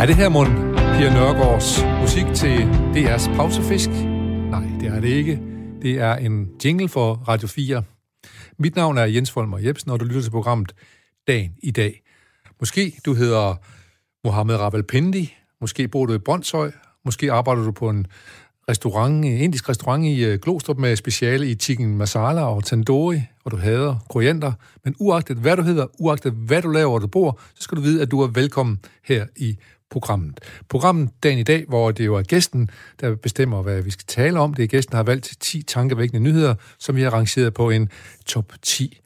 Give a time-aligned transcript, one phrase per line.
[0.00, 2.56] Er det her mund Pia Nørgaards musik til
[2.94, 3.90] DR's Pausefisk?
[4.50, 5.40] Nej, det er det ikke.
[5.82, 7.82] Det er en jingle for Radio 4.
[8.58, 10.72] Mit navn er Jens Folmer Jebsen, og du lytter til programmet
[11.28, 12.02] Dagen i dag.
[12.60, 13.54] Måske du hedder
[14.24, 16.72] Mohammed Ravalpindi, måske bor du i Brøndshøj,
[17.04, 18.06] måske arbejder du på en
[18.68, 23.50] restaurant, en indisk restaurant i øh, Glostrup med speciale i chicken masala og tandoori, og
[23.50, 24.52] du hader koriander.
[24.84, 27.82] Men uagtet hvad du hedder, uagtet hvad du laver, og du bor, så skal du
[27.82, 29.58] vide, at du er velkommen her i
[29.90, 30.40] programmet.
[30.68, 34.40] Programmet dagen i dag, hvor det jo er gæsten, der bestemmer, hvad vi skal tale
[34.40, 34.54] om.
[34.54, 37.88] Det er gæsten, der har valgt 10 tankevækkende nyheder, som vi har rangeret på en
[38.26, 39.00] top 10.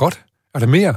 [0.00, 0.24] godt.
[0.54, 0.94] Er der mere?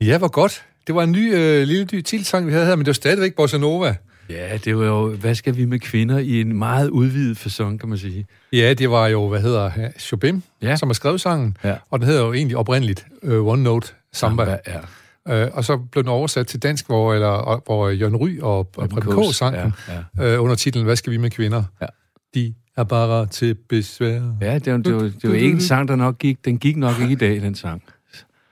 [0.00, 0.64] Ja, hvor godt.
[0.86, 3.36] Det var en ny øh, lille ny tilsang, vi havde her, men det var stadigvæk
[3.36, 3.96] Bossa Nova.
[4.30, 7.88] Ja, det var jo, hvad skal vi med kvinder i en meget udvidet fasong, kan
[7.88, 8.26] man sige.
[8.52, 10.76] Ja, det var jo, hvad hedder Chopin, ja.
[10.76, 11.76] som har skrevet sangen, ja.
[11.90, 14.44] og den hedder jo egentlig oprindeligt uh, One Note Samba.
[14.44, 15.46] Samba ja.
[15.46, 18.88] Uh, og så blev den oversat til dansk, hvor, eller, hvor Jørgen Ry og, og
[18.88, 19.34] Preben K.
[19.34, 19.70] sang ja,
[20.18, 20.36] ja.
[20.36, 21.62] Uh, under titlen Hvad skal vi med kvinder?
[21.80, 21.86] Ja.
[22.34, 24.22] De er bare til besvær.
[24.40, 26.44] Ja, det var, det var, det var ikke en sang, der nok gik.
[26.44, 27.82] Den gik nok ikke i dag, den sang.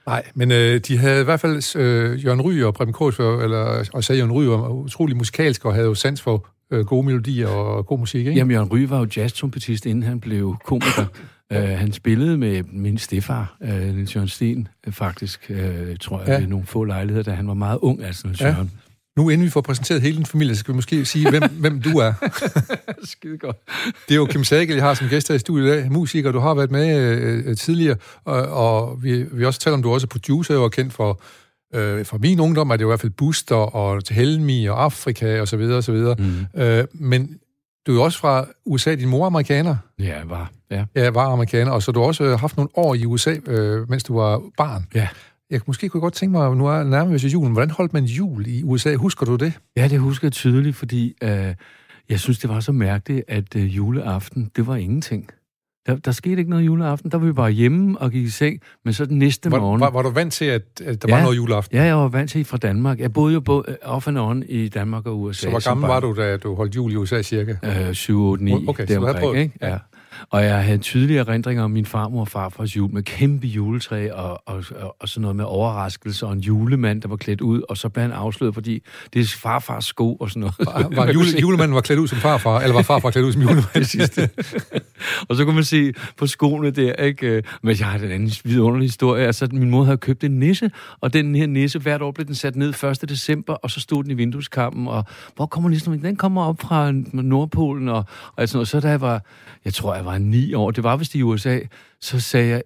[0.09, 3.89] Nej, men øh, de havde i hvert fald øh, Jørgen Ry og Preben Kås, eller,
[3.93, 7.47] og sagde Jørgen Ry var utrolig musikalsk og havde jo sans for øh, gode melodier
[7.47, 8.37] og god musik, ikke?
[8.37, 11.05] Jamen, Jørgen Ry var jo jazztrompetist, inden han blev komiker.
[11.55, 15.57] uh, han spillede med min stefar, uh, Niels Jørgen Sten, uh, faktisk, uh,
[16.01, 16.39] tror jeg, ja.
[16.39, 18.55] ved nogle få lejligheder, da han var meget ung, altså Niels ja.
[19.19, 21.81] Nu inden vi får præsenteret hele din familie, så skal vi måske sige, hvem, hvem
[21.81, 22.13] du er.
[23.11, 23.57] Skide godt.
[24.07, 25.91] Det er jo Kim Sagel, jeg har som gæst her i studiet i dag.
[25.91, 29.93] Musiker, du har været med øh, tidligere, og, og vi, vi også taler om, du
[29.93, 31.21] også er producer og er kendt for
[31.75, 34.83] øh, fra min ungdom er det jo i hvert fald Booster og til Helmi og
[34.83, 36.15] Afrika og så videre og så videre.
[36.19, 36.61] Mm.
[36.61, 37.39] Øh, men
[37.87, 39.75] du er jo også fra USA, din mor er amerikaner.
[39.99, 40.51] Ja, var.
[40.71, 43.89] Ja, ja var amerikaner, og så du har også haft nogle år i USA, øh,
[43.89, 44.85] mens du var barn.
[44.95, 45.07] Ja.
[45.51, 48.63] Jeg måske kunne godt tænke mig, nu er nærmest julen, hvordan holdt man jul i
[48.63, 48.95] USA?
[48.95, 49.53] Husker du det?
[49.77, 51.55] Ja, det husker jeg tydeligt, fordi øh,
[52.09, 55.29] jeg synes, det var så mærkeligt, at øh, juleaften, det var ingenting.
[55.85, 57.11] Der, der skete ikke noget juleaften.
[57.11, 59.81] Der var vi bare hjemme og gik i seng, men så den næste var, morgen...
[59.81, 61.77] Var, var du vant til, at, at der ja, var noget juleaften?
[61.77, 62.99] Ja, jeg var vant til fra Danmark.
[62.99, 65.41] Jeg boede jo både off and on i Danmark og USA.
[65.41, 67.55] Så hvor gammel var du, da du holdt jul i USA cirka?
[67.63, 68.67] Øh, 7, 8, 9.
[68.67, 69.37] Okay, så du havde prøvet?
[69.37, 69.53] Ikke?
[69.61, 69.77] Ja.
[70.29, 74.41] Og jeg havde tydelige erindringer om min farmor og farfars jul med kæmpe juletræ og,
[74.45, 77.77] og, og, og sådan noget med overraskelse og en julemand, der var klædt ud, og
[77.77, 80.55] så blev han afsløret, fordi det er farfars sko og sådan noget.
[80.59, 83.41] Var, var jule, julemanden var klædt ud som farfar, eller var farfar klædt ud som
[83.45, 83.65] julemand?
[83.73, 84.29] det sidste.
[85.29, 87.43] og så kunne man se på skoene der, ikke?
[87.63, 89.25] Men jeg har den anden vidunderlige historie.
[89.25, 90.71] Altså, min mor havde købt en nisse,
[91.01, 93.09] og den her nisse, hvert år blev den sat ned 1.
[93.09, 96.01] december, og så stod den i vindueskampen, og hvor kommer nissen?
[96.03, 98.67] Den kommer op fra Nordpolen, og, og sådan noget.
[98.67, 99.21] Så da jeg var,
[99.65, 101.59] jeg tror, jeg var ni år, det var vist i USA,
[102.01, 102.63] så sagde jeg,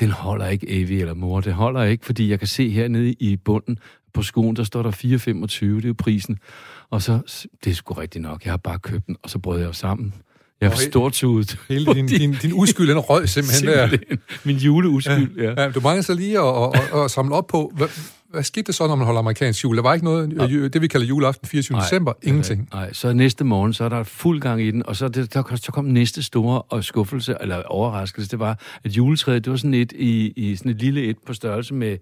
[0.00, 3.36] den holder ikke, Avi eller mor, det holder ikke, fordi jeg kan se hernede i
[3.36, 3.78] bunden
[4.14, 6.38] på skoen, der står der 4,25, det er jo prisen.
[6.90, 9.58] Og så, det er sgu rigtigt nok, jeg har bare købt den, og så brød
[9.58, 10.14] jeg jo sammen.
[10.60, 11.56] Jeg var stort ud.
[11.68, 14.08] Hele din, din, din uskyld, den røg simpelthen, simpelthen.
[14.08, 14.16] der.
[14.44, 15.42] Min juleuskyld, ja.
[15.42, 15.62] ja.
[15.62, 17.72] ja du mangler så lige at, at, at, at samle op på,
[18.34, 19.76] hvad, skete der så, når man holder amerikansk jul?
[19.76, 20.68] Der var ikke noget, ja.
[20.68, 21.76] det vi kalder juleaften 24.
[21.76, 22.68] Nej, december, ingenting.
[22.72, 25.56] Nej, så næste morgen, så er der fuld gang i den, og så, det, der,
[25.56, 29.74] så kom næste store og skuffelse, eller overraskelse, det var, at juletræet, det var sådan
[29.74, 31.98] et, i, i sådan et lille et på størrelse med,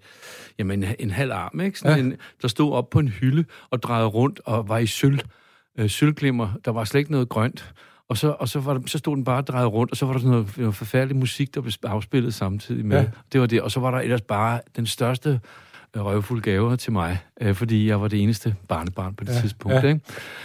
[0.59, 1.79] jamen, en, en halv arm, ikke?
[1.79, 2.03] Sådan ja.
[2.03, 5.19] en, der stod op på en hylde og drejede rundt og var i sølv,
[5.77, 6.49] øh, sølvglimmer.
[6.65, 7.73] Der var slet ikke noget grønt.
[8.09, 10.13] Og så, og så, var der, så stod den bare drejet rundt, og så var
[10.13, 12.97] der sådan noget, noget forfærdelig musik, der blev afspillet samtidig med.
[12.97, 13.05] Ja.
[13.33, 13.61] Det var det.
[13.61, 15.39] Og så var der ellers bare den største
[16.01, 19.83] røvfulde gaver til mig, øh, fordi jeg var det eneste barnebarn på det ja, tidspunkt.
[19.83, 19.87] Ja.
[19.87, 20.01] Ikke?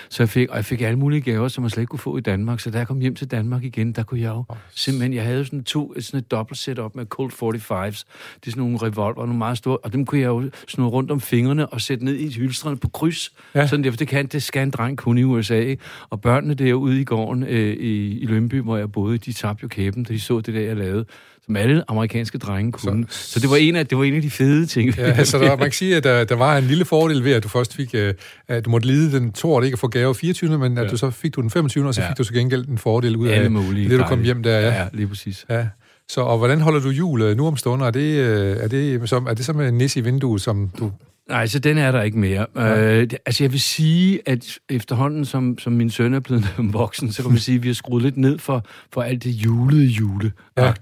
[0.09, 2.17] Så jeg fik, og jeg fik alle mulige gaver, som jeg slet ikke kunne få
[2.17, 2.61] i Danmark.
[2.61, 4.57] Så da jeg kom hjem til Danmark igen, der kunne jeg jo oh.
[4.71, 7.43] simpelthen, jeg havde sådan to, sådan et dobbelt setup med Colt 45's.
[7.45, 11.11] Det er sådan nogle revolver, nogle meget store, og dem kunne jeg jo snurre rundt
[11.11, 13.33] om fingrene og sætte ned i hylstrene på kryds.
[13.55, 13.67] Ja.
[13.67, 15.61] Sådan der, for det kan, det skal en dreng kunne i USA.
[15.61, 15.83] Ikke?
[16.11, 19.69] Og børnene derude i gården øh, i, i Lønby, hvor jeg boede, de tabte jo
[19.69, 21.05] kæben, da de så det der, jeg lavede
[21.49, 23.07] som alle amerikanske drenge kunne.
[23.09, 24.97] Så, så det, var en af, det var en af de fede ting.
[24.97, 27.43] Ja, så der, man kan sige, at der, der var en lille fordel ved, at
[27.43, 28.01] du først fik, uh,
[28.49, 30.59] at du måtte lide den det ikke at få gave 24.
[30.59, 30.91] Men at ja.
[30.91, 31.87] du så fik du den 25.
[31.87, 32.15] og så fik ja.
[32.15, 34.61] du så gengæld en fordel ud Alle af mulige det, du kom hjem der.
[34.61, 35.47] Ja, ja lige præcis.
[35.51, 35.67] Ja.
[36.09, 37.87] Så, og hvordan holder du jul øh, nu om stunder?
[37.87, 38.21] Er det,
[38.65, 40.93] er det, som, er det så med nisse i vinduet, som du
[41.29, 42.47] Nej, så den er der ikke mere.
[42.57, 43.01] Ja.
[43.01, 47.23] Øh, altså jeg vil sige, at efterhånden, som, som min søn er blevet voksen, så
[47.23, 50.33] kan man sige, at vi har skruet lidt ned for, for alt det julede jule
[50.59, 50.73] Ja.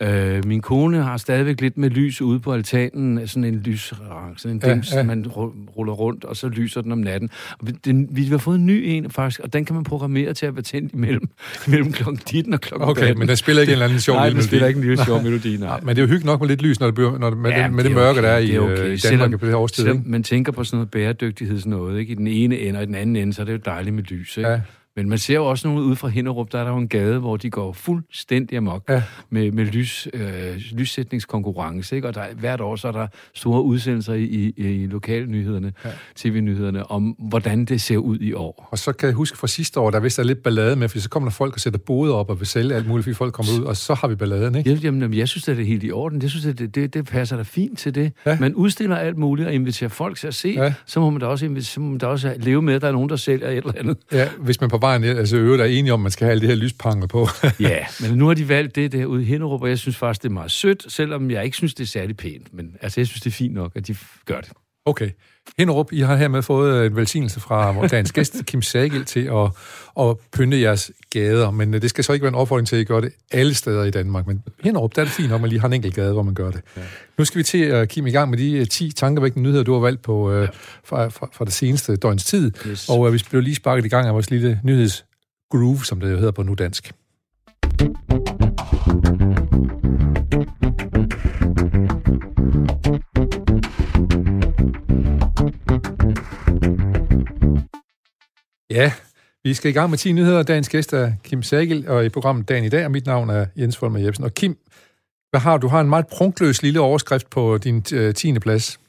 [0.00, 4.56] Øh, min kone har stadigvæk lidt med lys ude på altanen, sådan en lysrang, sådan
[4.56, 5.02] en ja, dims, ja.
[5.02, 5.26] man
[5.76, 7.30] ruller rundt, og så lyser den om natten.
[7.58, 10.46] Og den, vi har fået en ny en, faktisk, og den kan man programmere til
[10.46, 11.28] at være tændt imellem,
[11.66, 13.18] imellem klokken 19 og klokken Okay, 18.
[13.18, 14.34] men der spiller ikke en eller anden sjov melodi?
[14.34, 15.80] Nej, der spiller ikke en lille sjov melodi, nej.
[15.80, 17.50] Men det er jo hyggeligt nok med lidt lys, når det, bliver, når det, med,
[17.50, 18.72] ja, det, med det, det mørke, okay, der er i, okay.
[18.72, 19.32] Øh, i Danmark selvom,
[19.66, 19.84] årstid.
[19.84, 22.12] Selvom man tænker på sådan noget bæredygtighed, sådan noget, ikke?
[22.12, 24.02] i den ene ende og i den anden ende, så er det jo dejligt med
[24.02, 24.36] lys.
[24.36, 24.50] Ikke?
[24.50, 24.60] Ja.
[24.96, 27.18] Men man ser jo også nogle ude fra Hinderup, der er der jo en gade,
[27.18, 29.02] hvor de går fuldstændig amok ja.
[29.30, 31.96] med, med lys, øh, lyssætningskonkurrence.
[31.96, 32.08] Ikke?
[32.08, 35.90] Og der, hvert år så er der store udsendelser i, i, i lokalnyhederne, ja.
[36.16, 38.68] tv-nyhederne, om hvordan det ser ud i år.
[38.70, 40.98] Og så kan jeg huske fra sidste år, der vist er lidt ballade med, for
[40.98, 43.34] så kommer der folk og sætter boder op og vil sælge alt muligt, fordi folk
[43.34, 44.70] kommer ud, og så har vi balladen, ikke?
[44.70, 46.22] Ja, jamen, jeg synes, at det er helt i orden.
[46.22, 48.12] Jeg synes, at det, det, det passer da fint til det.
[48.26, 48.36] Ja.
[48.40, 50.74] Man udstiller alt muligt og inviterer folk til at se, ja.
[50.86, 52.92] så må man da også, så må man da også leve med, at der er
[52.92, 53.96] nogen, der sælger et eller andet.
[54.12, 56.42] Ja, hvis man på vejen, altså øvrigt er enige om, at man skal have alle
[56.42, 57.28] de her lyspanger på.
[57.60, 60.28] ja, men nu har de valgt det derude i Hinderup, og jeg synes faktisk, det
[60.28, 62.54] er meget sødt, selvom jeg ikke synes, det er særlig pænt.
[62.54, 63.96] Men altså, jeg synes, det er fint nok, at de
[64.26, 64.50] gør det.
[64.86, 65.10] Okay.
[65.58, 69.50] Hinderup, I har hermed fået en velsignelse fra dagens gæst, Kim Sagel, til at,
[70.00, 71.50] at pynte jeres gader.
[71.50, 73.84] Men det skal så ikke være en opfordring til, at I gør det alle steder
[73.84, 74.26] i Danmark.
[74.26, 76.34] Men Hinderup, der er det fint at man lige har en enkelt gade, hvor man
[76.34, 76.60] gør det.
[76.76, 76.82] Ja.
[77.18, 79.80] Nu skal vi til at Kim i gang med de 10 tankevækkende nyheder, du har
[79.80, 80.46] valgt på ja.
[80.84, 82.52] fra, fra, fra det seneste døgns tid.
[82.66, 82.88] Yes.
[82.88, 85.04] Og uh, vi bliver lige sparket i gang af vores lille nyheds
[85.50, 86.92] groove, som det jo hedder på nu dansk.
[98.76, 98.92] Ja,
[99.44, 100.42] vi skal i gang med 10 nyheder.
[100.42, 103.46] Dagens gæst er Kim Sagel, og i programmet Dagen i dag, og mit navn er
[103.56, 104.24] Jens Folmer Jebsen.
[104.24, 104.58] Og Kim,
[105.30, 105.68] hvad har du?
[105.68, 108.38] Har en meget prunkløs lille overskrift på din uh, 10.
[108.38, 108.80] plads.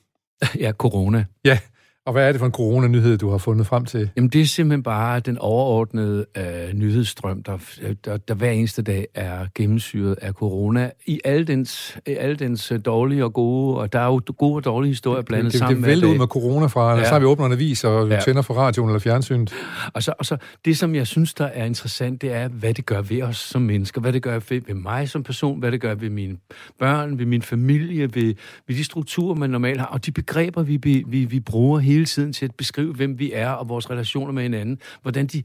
[0.60, 1.26] Ja, corona.
[1.46, 1.60] Ja,
[2.08, 4.10] og hvad er det for en coronanyhed, du har fundet frem til?
[4.16, 7.58] Jamen, det er simpelthen bare den overordnede øh, nyhedsstrøm, der,
[8.06, 10.92] der, der hver eneste dag er gennemsyret af corona.
[11.06, 14.56] I alle dens, i alle dens øh, dårlige og gode, og der er jo gode
[14.56, 15.84] og dårlige historier blandet det, det, sammen.
[15.84, 17.04] Det vælter ud med corona fra, ja.
[17.04, 18.20] så har vi åbnet en avis, og ja.
[18.20, 19.54] tænder for radioen eller fjernsynet.
[19.94, 22.86] Og så, og så det, som jeg synes, der er interessant, det er, hvad det
[22.86, 24.02] gør ved os som mennesker.
[24.02, 26.38] Hvad det gør ved, ved mig som person, hvad det gør ved mine
[26.80, 28.34] børn, ved min familie, ved,
[28.68, 32.06] ved de strukturer, man normalt har, og de begreber, vi, vi, vi bruger hele hele
[32.06, 34.80] tiden til at beskrive, hvem vi er og vores relationer med hinanden.
[35.02, 35.44] Hvordan de,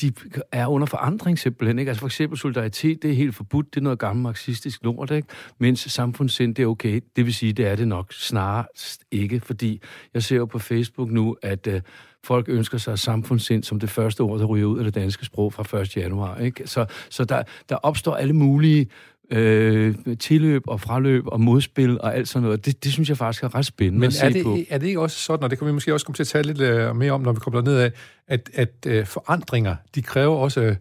[0.00, 0.12] de
[0.52, 1.78] er under forandring simpelthen.
[1.78, 1.88] Ikke?
[1.88, 3.74] Altså for eksempel solidaritet, det er helt forbudt.
[3.74, 5.28] Det er noget gammelt marxistisk lort, ikke?
[5.58, 7.00] Mens samfundssind, det er okay.
[7.16, 8.64] Det vil sige, det er det nok snarere
[9.10, 9.80] ikke, fordi
[10.14, 11.80] jeg ser jo på Facebook nu, at øh,
[12.24, 15.52] folk ønsker sig samfundssind som det første ord, der ryger ud af det danske sprog
[15.52, 15.96] fra 1.
[15.96, 16.38] januar.
[16.38, 16.66] Ikke?
[16.66, 18.86] Så, så der, der opstår alle mulige
[19.30, 22.66] øh, tilløb og fraløb og modspil og alt sådan noget.
[22.66, 24.58] Det, det synes jeg faktisk er ret spændende Men at se er det, på.
[24.70, 26.52] er det ikke også sådan, og det kan vi måske også komme til at tale
[26.52, 27.92] lidt uh, mere om, når vi kommer ned af,
[28.28, 30.74] at, at uh, forandringer, de kræver også,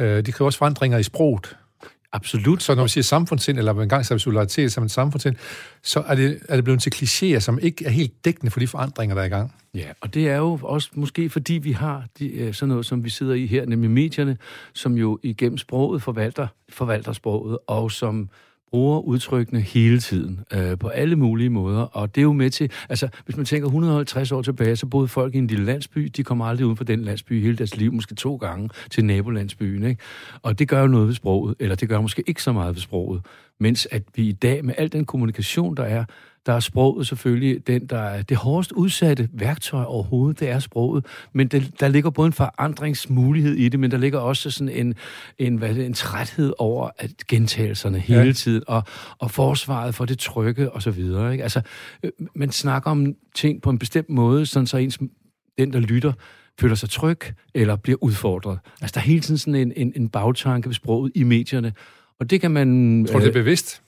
[0.00, 1.56] uh, de kræver også forandringer i sproget.
[2.12, 2.62] Absolut.
[2.62, 5.36] Så når man siger samfundssind, eller en gang så solidaritet som en samfundssind,
[5.82, 8.66] så er det, er det blevet til klichéer, som ikke er helt dækkende for de
[8.66, 9.54] forandringer, der er i gang.
[9.74, 13.04] Ja, og det er jo også måske fordi vi har de, øh, sådan noget, som
[13.04, 14.36] vi sidder i her, nemlig medierne,
[14.74, 18.28] som jo igennem sproget forvalter, forvalter sproget, og som
[18.72, 22.70] bruger udtrykkene hele tiden, øh, på alle mulige måder, og det er jo med til,
[22.88, 26.24] altså hvis man tænker 150 år tilbage, så boede folk i en lille landsby, de
[26.24, 30.02] kommer aldrig ud fra den landsby hele deres liv, måske to gange til nabolandsbyen, ikke?
[30.42, 32.80] Og det gør jo noget ved sproget, eller det gør måske ikke så meget ved
[32.80, 33.22] sproget,
[33.60, 36.04] mens at vi i dag med al den kommunikation, der er,
[36.46, 41.06] der er sproget selvfølgelig den, der er det hårdest udsatte værktøj overhovedet, det er sproget.
[41.32, 44.94] Men det, der ligger både en forandringsmulighed i det, men der ligger også sådan en,
[45.38, 48.32] en, hvad det, en træthed over at gentagelserne hele ja.
[48.32, 48.82] tiden, og,
[49.18, 51.32] og forsvaret for det trygge og så videre.
[51.32, 51.42] Ikke?
[51.42, 51.60] Altså,
[52.02, 54.98] øh, man snakker om ting på en bestemt måde, sådan så ens,
[55.58, 56.12] den, der lytter,
[56.60, 57.20] føler sig tryg
[57.54, 58.58] eller bliver udfordret.
[58.80, 61.72] Altså, der er hele tiden sådan en, en, en bagtanke ved sproget i medierne,
[62.20, 63.06] og det kan man...
[63.10, 63.82] Tror du, det er øh, bevidst?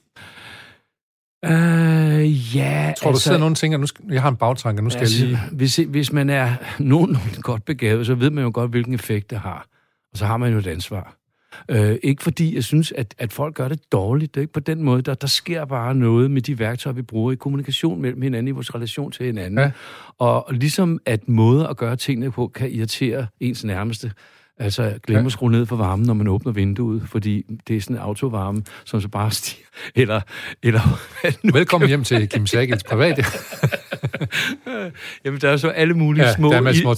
[1.45, 4.91] Øh, ja, Tror du, altså, sidder nogen tænker, nu skal, jeg har en bagtanke, nu
[4.91, 5.41] skal altså, jeg lige...
[5.53, 9.39] Hvis, hvis man er nogen godt begavet, så ved man jo godt, hvilken effekt det
[9.39, 9.67] har.
[10.13, 11.17] Og så har man jo et ansvar.
[11.69, 14.35] Øh, ikke fordi jeg synes, at, at folk gør det dårligt.
[14.35, 15.03] Det er ikke på den måde.
[15.03, 18.51] Der, der sker bare noget med de værktøjer, vi bruger i kommunikation mellem hinanden, i
[18.51, 19.59] vores relation til hinanden.
[19.59, 19.71] Ja.
[20.19, 24.13] Og, og ligesom at måder at gøre tingene på kan irritere ens nærmeste,
[24.59, 25.27] Altså, glem ja.
[25.27, 28.63] at skrue ned for varmen, når man åbner vinduet, fordi det er sådan en autovarme,
[28.85, 29.65] som så bare stiger.
[29.95, 30.21] Eller,
[30.63, 30.81] eller
[31.53, 33.19] Velkommen hjem til Kim Sagels privat.
[35.25, 36.95] Jamen, der er så alle mulige ja, små, små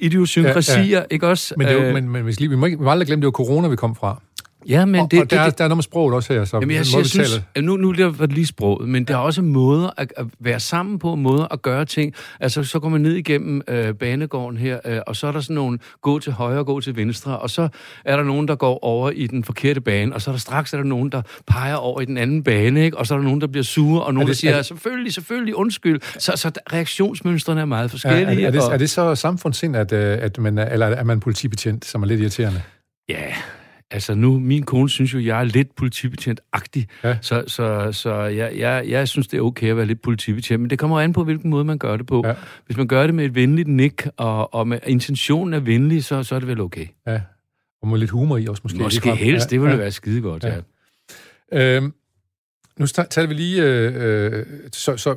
[0.00, 1.02] idiosynkrasier, ja, ja.
[1.10, 1.54] ikke også?
[1.56, 3.26] Men, det jo, øh, men, men vi, vi, må ikke, vi må aldrig glemme, det
[3.26, 4.22] var corona, vi kom fra.
[4.68, 6.44] Ja, men og, det, og der, det, det, der er noget med sproget også her.
[6.44, 9.18] Så jamen, jeg, jeg synes, at nu, nu er det lige sproget, men der er
[9.18, 12.14] også måder at, at være sammen på, måder at gøre ting.
[12.40, 15.54] Altså, så går man ned igennem øh, banegården her, øh, og så er der sådan
[15.54, 17.68] nogle gå til højre, gå til venstre, og så
[18.04, 20.72] er der nogen, der går over i den forkerte bane, og så er der straks
[20.72, 22.98] er der nogen, der peger over i den anden bane, ikke?
[22.98, 25.14] og så er der nogen, der bliver sure, og nogen, det, der siger, det, selvfølgelig,
[25.14, 26.00] selvfølgelig, undskyld.
[26.18, 28.26] Så, så reaktionsmønstrene er meget forskellige.
[28.26, 31.04] Er, er, er, det, og, er det så samfundssind, at, øh, at man, eller er
[31.04, 32.62] man politibetjent, som er lidt irriterende?
[33.08, 33.34] Ja,
[33.90, 37.18] Altså nu, min kone synes jo, jeg er lidt politibetjent-agtig, ja.
[37.20, 40.70] så, så, så jeg, jeg, jeg synes, det er okay at være lidt politibetjent, men
[40.70, 42.22] det kommer an på, hvilken måde man gør det på.
[42.26, 42.34] Ja.
[42.66, 46.22] Hvis man gør det med et venligt nik, og, og med intentionen er venlig, så,
[46.22, 46.86] så er det vel okay.
[47.06, 47.20] Ja,
[47.82, 48.78] og med lidt humor i også måske.
[48.78, 49.50] Måske helst, ja.
[49.50, 49.80] det ville ja.
[49.80, 50.60] være skide godt, ja.
[51.52, 51.76] ja.
[51.76, 51.94] Øhm,
[52.78, 55.16] nu taler vi lige, øh, øh, så, så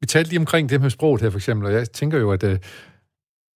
[0.00, 2.42] vi talte lige omkring det med sproget her for eksempel, og jeg tænker jo, at
[2.42, 2.58] øh,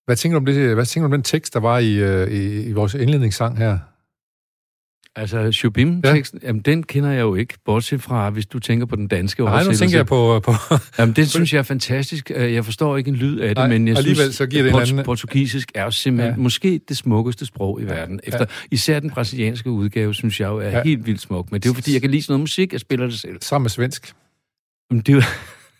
[0.06, 2.28] hvad tænker du om det, hvad tænker du om den tekst, der var i, øh,
[2.28, 3.78] i, i vores indledningssang her?
[5.16, 6.46] Altså, Shubim-teksten, ja.
[6.46, 9.64] jamen, den kender jeg jo ikke, bortset fra, hvis du tænker på den danske Nej,
[9.64, 10.40] nu tænker jeg på...
[10.44, 10.52] på
[10.98, 12.30] jamen, det synes jeg er fantastisk.
[12.34, 14.72] Øh, jeg forstår ikke en lyd af det, Nej, men jeg synes, så giver det
[14.72, 15.04] port- anden...
[15.04, 16.42] portugisisk er simpelthen ja.
[16.42, 18.20] måske det smukkeste sprog i verden.
[18.24, 18.44] Efter, ja.
[18.70, 20.82] Især den brasilianske udgave, synes jeg jo er ja.
[20.82, 21.52] helt vildt smuk.
[21.52, 23.36] Men det er jo, fordi jeg kan lide sådan noget musik, jeg spiller det selv.
[23.40, 24.12] Sammen med svensk.
[24.90, 25.22] Jamen, det er jo...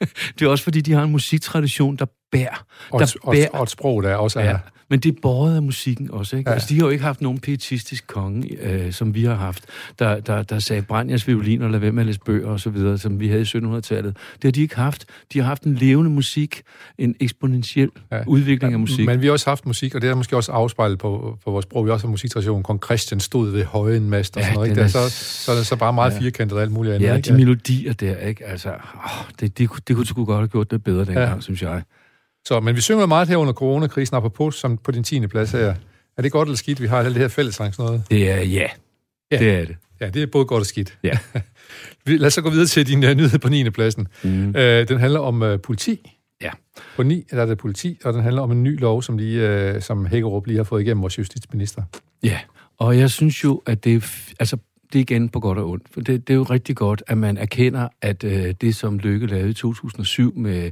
[0.38, 2.64] det er også fordi, de har en musiktradition, der bærer.
[2.90, 3.48] Og, der og, bærer.
[3.48, 4.44] og et sprog, der også er...
[4.44, 4.56] Ja.
[4.90, 6.50] Men det er båret af musikken også, ikke?
[6.50, 6.54] Ja.
[6.54, 9.64] Altså, de har jo ikke haft nogen pietistisk konge, øh, som vi har haft,
[9.98, 12.60] der, der, der sagde, brænd jeres violin og lad være med at læse bøger og
[12.60, 14.16] så videre, som vi havde i 1700-tallet.
[14.34, 15.06] Det har de ikke haft.
[15.32, 16.62] De har haft en levende musik,
[16.98, 18.22] en eksponentiel ja.
[18.26, 19.06] udvikling ja, af musik.
[19.06, 21.62] Men vi har også haft musik, og det er måske også afspejlet på, på vores
[21.62, 21.84] sprog.
[21.84, 22.62] Vi har også har musiktradition.
[22.62, 24.80] Kong Christian stod ved højen mast og ja, sådan noget, ikke?
[24.80, 25.10] Er, så,
[25.44, 26.20] så er det så bare meget ja.
[26.20, 27.08] firkantet og alt muligt andet.
[27.08, 27.30] Ja, ikke?
[27.30, 28.46] de melodier der, ikke?
[28.46, 28.74] Altså, åh,
[29.40, 31.40] det, det, det, det kunne sgu godt have gjort det bedre dengang, ja.
[31.40, 31.82] synes jeg.
[32.46, 35.26] Så, men vi synger meget her under coronakrisen, apropos som på din 10.
[35.26, 35.74] plads her.
[36.16, 38.02] Er det godt eller skidt, vi har alt det her fællesang noget?
[38.10, 38.68] Det er ja.
[39.30, 39.38] ja.
[39.38, 39.76] Det er det.
[40.00, 40.98] Ja, det er både godt og skidt.
[41.02, 41.18] Ja.
[42.06, 43.70] Lad os så gå videre til din uh, nyhed på 9.
[43.70, 44.08] pladsen.
[44.22, 44.48] Mm.
[44.48, 46.16] Uh, den handler om uh, politi.
[46.42, 46.50] Ja.
[46.96, 49.74] På 9 der er det politi, og den handler om en ny lov, som, lige,
[49.74, 51.82] uh, som Hækkerup lige har fået igennem vores justitsminister.
[52.22, 52.38] Ja,
[52.78, 54.30] og jeg synes jo, at det er...
[54.40, 54.56] Altså,
[54.92, 55.84] det er igen på godt og ondt.
[55.90, 59.26] For det, det er jo rigtig godt, at man erkender, at øh, det, som Lykke
[59.26, 60.70] lavede i 2007 med,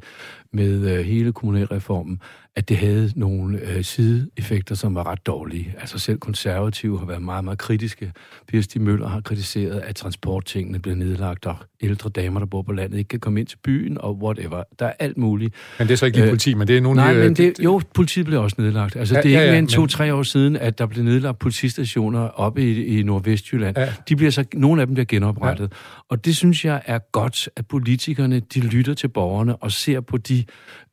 [0.52, 2.20] med øh, hele kommunalreformen,
[2.56, 5.74] at det havde nogle øh, sideeffekter, som var ret dårlige.
[5.80, 8.12] Altså selv konservative har været meget, meget kritiske.
[8.48, 12.72] Per Stig Møller har kritiseret, at transporttingene bliver nedlagt, og ældre damer, der bor på
[12.72, 14.62] landet, ikke kan komme ind til byen, og whatever.
[14.78, 15.54] Der er alt muligt.
[15.78, 16.96] Men det er så ikke øh, politi, men det er nogle...
[16.96, 18.96] Nej, men det, jo, politiet blev også nedlagt.
[18.96, 20.14] Altså, ja, det er ikke ja, ja, mere end to-tre men...
[20.14, 23.78] år siden, at der blev nedlagt politistationer oppe i, i Nordvestjylland.
[23.78, 23.92] Ja.
[24.08, 25.64] De bliver så, nogle af dem bliver genoprettet.
[25.64, 25.76] Ja.
[26.08, 30.16] Og det synes jeg er godt, at politikerne, de lytter til borgerne og ser på
[30.16, 30.37] de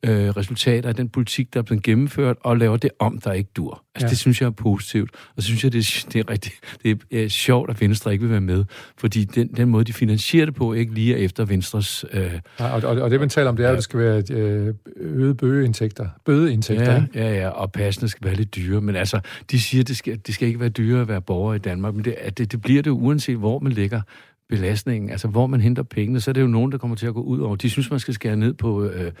[0.02, 3.50] øh, resultater af den politik, der er blevet gennemført, og laver det om, der ikke
[3.56, 3.82] dur.
[3.94, 4.10] Altså, ja.
[4.10, 5.10] det synes jeg er positivt.
[5.36, 8.22] Og så synes jeg, det er, det er rigtig det er sjovt, at Venstre ikke
[8.22, 8.64] vil være med,
[8.98, 12.04] fordi den, den måde, de finansierer det på, ikke lige er efter Venstres...
[12.12, 14.22] Øh, ja, og, og, og det, man taler om, det er, at det skal være
[14.30, 16.08] øh, øget bøgeindtægter.
[16.24, 18.80] Bødeindtægter, ja, ja, ja, og passende skal være lidt dyre.
[18.80, 21.54] Men altså, de siger, at det skal, det skal ikke være dyre at være borger
[21.54, 24.00] i Danmark, men det, det, det bliver det uanset, hvor man ligger
[24.48, 27.14] belastningen, altså hvor man henter pengene, så er det jo nogen, der kommer til at
[27.14, 27.56] gå ud over.
[27.56, 29.12] De synes, man skal skære ned på øh,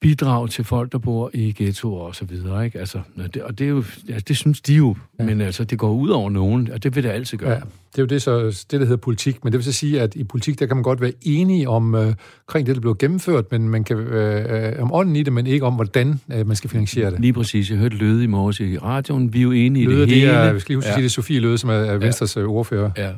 [0.00, 2.78] bidrag til folk, der bor i ghettoer og så videre, ikke?
[2.78, 3.00] Altså,
[3.34, 5.24] det, og det, er jo, ja, det synes de jo, ja.
[5.24, 7.50] men altså, det går ud over nogen, og det vil det altid gøre.
[7.50, 10.00] Ja, det er jo det, så, det, der hedder politik, men det vil så sige,
[10.00, 12.14] at i politik, der kan man godt være enige om øh,
[12.48, 15.66] omkring det, der blev gennemført, men man kan øh, om ånden i det, men ikke
[15.66, 17.20] om, hvordan øh, man skal finansiere det.
[17.20, 17.70] Lige præcis.
[17.70, 19.32] Jeg hørte Løde i morges i radioen.
[19.32, 20.32] Vi er jo enige Løde, i det, det hele.
[20.32, 20.94] Er, vi skal lige huske ja.
[20.94, 22.42] sige, det er Sofie Løde, som er, er Venstres ja.
[22.42, 22.90] ordfører.
[22.96, 23.10] Ja.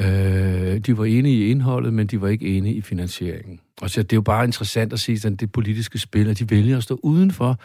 [0.00, 3.60] Øh, de var enige i indholdet, men de var ikke enige i finansieringen.
[3.80, 6.50] Og så det er jo bare interessant at se at det politiske spil, at de
[6.50, 7.60] vælger at stå udenfor,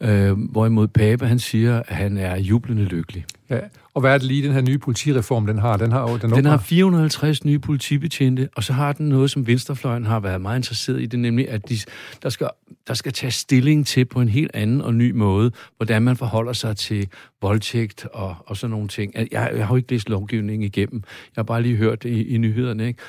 [0.00, 3.24] øh, hvorimod Pape, han siger, at han er jublende lykkelig.
[3.50, 3.58] Ja.
[3.94, 5.76] Og hvad er det lige, den her nye politireform, den har?
[5.76, 10.06] Den har, den, den har 450 nye politibetjente, og så har den noget, som Venstrefløjen
[10.06, 11.78] har været meget interesseret i, det nemlig, at de,
[12.22, 12.48] der, skal,
[12.88, 16.52] der skal tage stilling til på en helt anden og ny måde, hvordan man forholder
[16.52, 17.08] sig til
[17.42, 19.14] voldtægt og, og sådan nogle ting.
[19.14, 21.02] Jeg, jeg har jo ikke læst lovgivningen igennem.
[21.04, 22.86] Jeg har bare lige hørt det i, i nyhederne.
[22.86, 23.00] Ikke?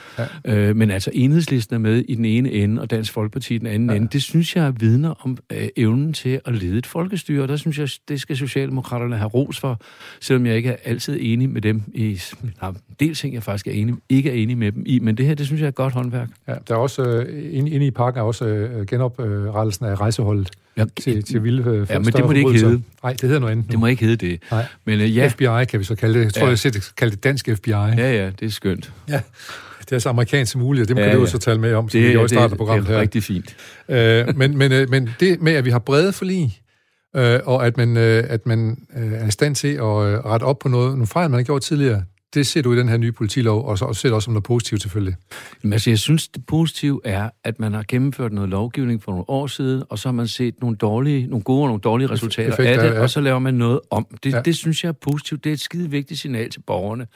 [0.45, 0.55] Ja.
[0.55, 3.89] Øh, men altså, enhedslisten er med i den ene ende, og Dansk Folkeparti den anden
[3.89, 3.95] ja.
[3.95, 4.07] ende.
[4.11, 7.79] Det synes jeg vidner om øh, evnen til at lede et folkestyre, og der synes
[7.79, 9.81] jeg, det skal Socialdemokraterne have ros for,
[10.21, 12.19] selvom jeg ikke er altid enig med dem i...
[12.61, 15.25] Nej, dels ting, jeg faktisk er enig, ikke er enig med dem i, men det
[15.25, 16.29] her, det synes jeg er et godt håndværk.
[16.47, 20.49] Ja, der er også, øh, inde, inde i pakken er også øh, genoprettelsen af rejseholdet.
[20.77, 22.81] ja, til, til vilde øh, Ja, men det må det ikke hedde.
[23.03, 23.71] Nej, det hedder noget andet nu.
[23.71, 24.39] Det må ikke hedde det.
[24.51, 24.65] Nej.
[24.85, 26.25] Men uh, ja, FBI kan vi så kalde det.
[26.25, 26.49] Jeg tror, Ja.
[26.49, 27.71] jeg sætter kalde det dansk FBI.
[27.71, 28.93] ja, ja, det er skønt.
[29.09, 29.21] ja.
[29.89, 31.31] Det er så amerikansk som muligt, og det må Ja, ja, du jo ja.
[31.31, 32.93] så tale med om, som Det, vi gjorde i det, starten af det programmet er
[32.93, 33.01] her.
[33.01, 33.55] rigtig fint.
[33.89, 36.59] Øh, men, men, øh, men det med, at vi har brede forlig,
[37.15, 40.43] øh, og at man, øh, at man øh, er i stand til at øh, rette
[40.43, 42.97] op på noget, nogle fejl, man har gjort tidligere, det ser du i den her
[42.97, 45.15] nye politilov, og så og ser det også som noget positivt selvfølgelig.
[45.61, 49.29] Men altså, jeg synes, det positive er, at man har gennemført noget lovgivning for nogle
[49.29, 52.51] år siden, og så har man set nogle, dårlige, nogle gode og nogle dårlige resultater
[52.51, 53.01] effekter, af det, ja.
[53.01, 54.07] og så laver man noget om.
[54.23, 54.37] Det, Ja.
[54.37, 54.41] ja.
[54.41, 55.43] det synes jeg er positivt.
[55.43, 57.07] Det er et skide vigtigt signal til borgerne.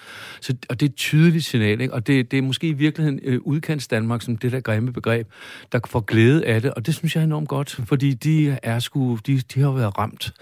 [0.41, 1.93] Så, og det er et tydeligt signal, ikke?
[1.93, 5.27] og det, det er måske i virkeligheden øh, udkants Danmark, som det der grimme begreb,
[5.71, 8.79] der får glæde af det, og det synes jeg er enormt godt, fordi de er
[8.79, 10.33] sgu, de, de har været ramt.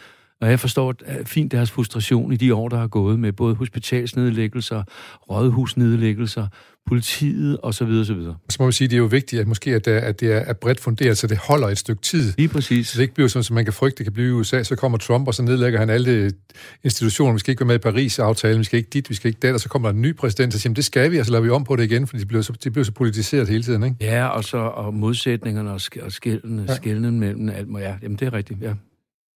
[0.46, 3.56] Og jeg forstår øh, fint deres frustration i de år, der har gået med både
[3.56, 4.84] hospitalsnedlæggelser,
[5.32, 6.48] rådhusnedlæggelser,
[6.88, 7.84] politiet osv.
[7.88, 8.22] osv.
[8.50, 10.32] Så må man sige, det er jo vigtigt, at måske at det er, at det
[10.34, 12.34] er er bredt funderet, så det holder et stykke tid.
[12.38, 12.88] Lige præcis.
[12.88, 14.64] Så det ikke bliver sådan, som man kan frygte, det kan blive i USA.
[14.64, 16.32] Så kommer Trump, og så nedlægger han alle
[16.84, 17.34] institutioner.
[17.34, 19.54] Vi skal ikke være med i Paris-aftalen, vi skal ikke dit, vi skal ikke dat,
[19.54, 21.32] og så kommer der en ny præsident, og siger, "Jamen, det skal vi, og så
[21.32, 23.64] laver vi om på det igen, fordi det bliver så, det bliver så politiseret hele
[23.64, 23.96] tiden, ikke?
[24.02, 26.72] Ja, og så og modsætningerne og, sk- og skældene, Ja.
[26.72, 26.76] ja.
[26.76, 27.68] skældene mellem alt.
[27.68, 28.74] må- Ja, jamen det er rigtigt, ja.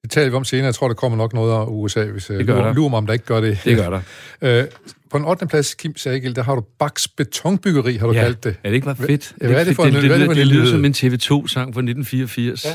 [0.04, 0.66] Det taler vi om senere.
[0.66, 2.74] Jeg tror, der kommer nok noget af USA, hvis Det gør der.
[2.74, 3.60] lurer mig, om der ikke gør det.
[3.66, 4.02] Det gør der.
[4.62, 4.66] Øh,
[5.12, 5.48] på en 8.
[5.48, 8.22] plads, Kim Sagel, der har du Baks Betonbyggeri, har du Ja.
[8.22, 8.56] kaldt det.
[8.64, 9.36] Er det ikke bare fedt?
[9.42, 10.72] Ja, hvad er det for en- det, hvad er det det, en det lyder lyd?
[10.72, 12.66] som en TV2-sang fra 1984.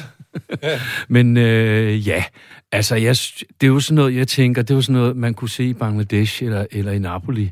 [0.63, 0.79] Ja.
[1.09, 2.25] Men øh, ja,
[2.73, 3.17] altså jeg,
[3.61, 5.65] det er jo sådan noget, jeg tænker, det er jo sådan noget, man kunne se
[5.65, 7.51] i Bangladesh eller, eller i Napoli.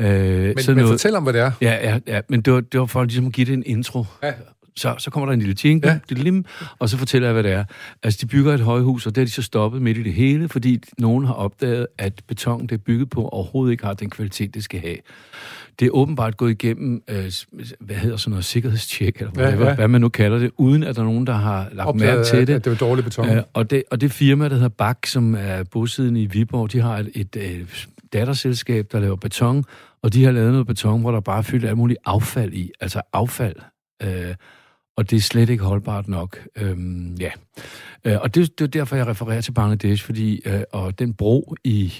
[0.00, 1.50] Øh, Men, men noget, fortæl om, hvad det er.
[1.60, 4.04] Ja, ja, ja, men det var, det var for ligesom at give det en intro.
[4.22, 4.32] Ja.
[4.78, 6.14] Så, så kommer der en lille jingle, Ja.
[6.14, 6.44] lim,
[6.78, 7.64] og så fortæller jeg, hvad det er.
[8.02, 10.48] Altså, de bygger et højhus, og det har de så stoppet midt i det hele,
[10.48, 14.54] fordi nogen har opdaget, at beton, det er bygget på, overhovedet ikke har den kvalitet,
[14.54, 14.96] det skal have.
[15.80, 17.32] Det er åbenbart gået igennem, øh,
[17.80, 19.68] hvad hedder sådan noget, sikkerhedstjek, eller whatever, ja.
[19.68, 22.14] ja, hvad man nu kalder det, uden at der er nogen, der har lagt Opdaget,
[22.16, 22.54] mærke til det.
[22.54, 23.28] at det var dårlig beton.
[23.30, 26.80] Øh, og, det, og det firma, der hedder Bak, som er bosiddende i Viborg, de
[26.80, 29.64] har et, et, et datterselskab, der laver beton,
[30.02, 32.70] og de har lavet noget beton, hvor der bare er fyldt alt muligt affald i,
[32.80, 33.56] altså affald.
[34.02, 34.34] Øh,
[34.98, 36.38] og det er slet ikke holdbart nok.
[36.56, 37.30] Øhm, ja.
[38.04, 41.54] Øh, og det, det er derfor, jeg refererer til Bangladesh, fordi øh, og den bro
[41.64, 41.94] i...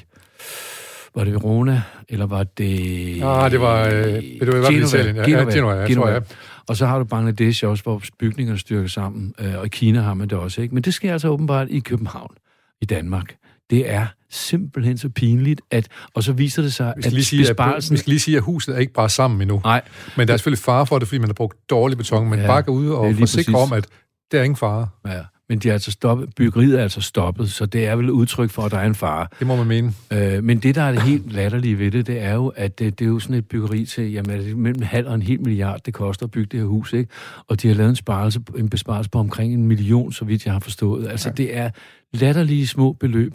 [1.14, 3.22] Var det Verona, eller var det...
[3.22, 5.22] Ah, det var, øh, det var i hvert fald Italien, ja.
[5.28, 6.22] Ja, Genova, ja, tror jeg.
[6.66, 10.14] Og så har du Bangladesh også, hvor bygningerne styrker sammen, øh, og i Kina har
[10.14, 10.74] man det også, ikke?
[10.74, 12.34] Men det sker altså åbenbart i København,
[12.80, 13.34] i Danmark.
[13.70, 15.88] Det er simpelthen så pinligt, at...
[16.14, 17.92] Og så viser det sig, Vi at lige sige, at, besparelsen...
[17.92, 19.60] vi skal lige sige, at huset er ikke bare sammen endnu.
[19.64, 19.82] Nej,
[20.16, 22.30] Men der er selvfølgelig fare for det, fordi man har brugt dårlig beton.
[22.30, 23.72] Men Ja, bare gå ud og lige forsikre præcis.
[23.72, 23.86] om, at
[24.32, 24.88] der er ingen fare.
[25.06, 25.20] ja.
[25.48, 28.50] Men de er altså stoppet, byggeriet er altså stoppet, så det er vel et udtryk
[28.50, 29.26] for, at der er en fare.
[29.38, 29.92] Det må man mene.
[30.12, 32.98] Øh, men det, der er det helt latterlige ved det, det er jo, at det,
[32.98, 35.40] det er jo sådan et byggeri til, jamen, er det mellem halv og en hel
[35.40, 37.10] milliard, det koster at bygge det her hus, ikke?
[37.46, 40.52] Og de har lavet en, sparelse, en besparelse på omkring en million, så vidt jeg
[40.52, 41.08] har forstået.
[41.08, 41.34] Altså, ja.
[41.34, 41.70] det er
[42.12, 43.34] latterlige små beløb,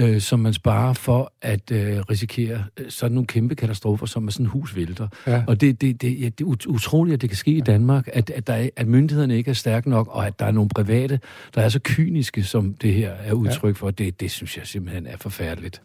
[0.00, 4.32] øh, som man sparer for at øh, risikere øh, sådan nogle kæmpe katastrofer, som at
[4.34, 5.08] sådan hus vælter.
[5.26, 5.44] Ja.
[5.46, 8.08] Og det, det, det, ja, det er ut- utroligt, at det kan ske i Danmark,
[8.12, 10.70] at, at, der er, at myndighederne ikke er stærke nok, og at der er nogle
[10.74, 11.20] private,
[11.54, 13.90] der er så kyniske, som det her er udtryk for.
[13.90, 15.82] Det, det synes jeg simpelthen er forfærdeligt.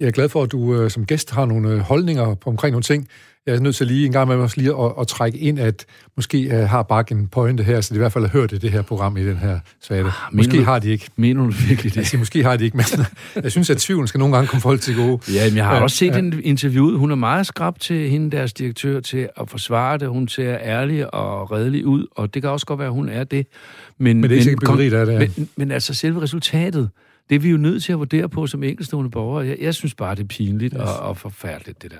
[0.00, 2.72] Jeg er glad for, at du øh, som gæst har nogle øh, holdninger på omkring
[2.72, 3.08] nogle ting.
[3.46, 5.84] Jeg er nødt til lige en gang med også lige at, at trække ind, at
[6.16, 8.62] måske øh, har Bak en pointe her, så de i hvert fald har hørt det,
[8.62, 10.02] det her program i den her svage.
[10.02, 11.06] mener Måske du- har de ikke.
[11.16, 12.06] Mener du virkelig Jeg det?
[12.06, 12.86] siger, måske har de ikke, men
[13.44, 15.18] jeg synes, at tvivlen skal nogle gange komme folk til gode.
[15.34, 16.18] Ja, men jeg har Ja, også set ja.
[16.18, 16.98] en interviewet.
[16.98, 20.08] Hun er meget skrab til hende, deres direktør, til at forsvare det.
[20.08, 23.24] Hun ser ærlig og redelig ud, og det kan også godt være, at hun er
[23.24, 23.46] det.
[23.98, 25.38] Men, Men det er ikke sikkert byggeri, der er det.
[25.38, 26.90] Men, men altså selve resultatet,
[27.28, 29.46] det er vi jo nødt til at vurdere på som enkeltstående borgere.
[29.46, 30.82] Jeg, jeg synes bare, det er pinligt yes.
[30.82, 31.96] og, og forfærdeligt, det der.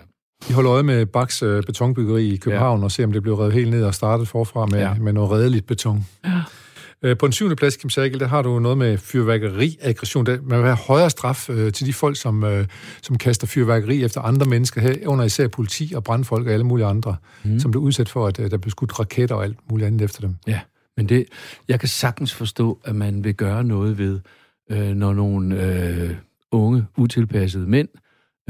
[0.49, 2.85] Vi holder øje med Baks øh, betonbyggeri i København ja.
[2.85, 4.95] og ser, om det bliver revet helt ned og startet forfra med, ja.
[4.95, 6.07] Med noget redeligt beton.
[6.25, 6.41] Ja.
[7.03, 10.27] Øh, På den syvende plads, Kim Sagel, der har du noget med fyrværkeri-aggression.
[10.27, 12.67] Der, man vil have højere straf øh, til de folk, som, øh,
[13.03, 17.17] som kaster fyrværkeri efter andre mennesker, herunder især politi og brandfolk og alle mulige andre,
[17.45, 17.61] mm.
[17.61, 20.21] som bliver udsat for, at øh, der bliver skudt raketter og alt muligt andet efter
[20.21, 20.37] dem.
[20.47, 20.61] Ja,
[20.97, 21.25] men det,
[21.69, 24.21] jeg kan sagtens forstå, at man vil gøre noget ved,
[24.71, 26.11] øh, når nogle øh,
[26.53, 27.89] unge, utilpassede mænd,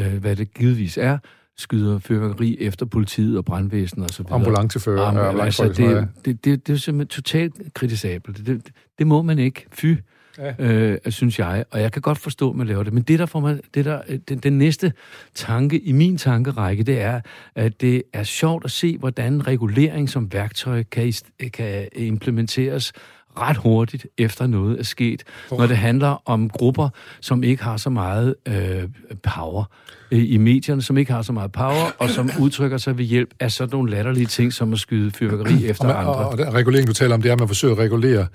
[0.01, 1.19] øh, hvad det givetvis er,
[1.59, 4.35] skyder fyrværkeri efter politiet og brandvæsenet og så videre.
[4.35, 8.37] Ambulancefører Am- og altså, noget, det, det, det, det er simpelthen totalt kritisabelt.
[8.37, 9.67] Det, det, det må man ikke.
[9.73, 9.95] Fy,
[10.39, 10.55] Ja.
[10.59, 11.65] øh, synes jeg.
[11.71, 12.93] Og jeg kan godt forstå, at man laver det.
[12.93, 14.93] Men det, der får mig, det der, øh, den, den næste
[15.35, 17.21] tanke i min tankerække, det er,
[17.55, 21.13] at det er sjovt at se, hvordan regulering som værktøj kan,
[21.53, 22.93] kan implementeres
[23.40, 25.59] ret hurtigt efter noget er sket, Oh.
[25.59, 26.88] når det handler om grupper,
[27.20, 28.83] som ikke har så meget øh,
[29.22, 29.64] power
[30.11, 33.31] øh, i medierne, som ikke har så meget power, og som udtrykker sig ved hjælp
[33.40, 36.14] af sådan nogle latterlige ting, som at skyde fyrværkeri efter Og, man, andre.
[36.14, 38.27] og, og den regulering, du taler om, det er, at man forsøger at regulere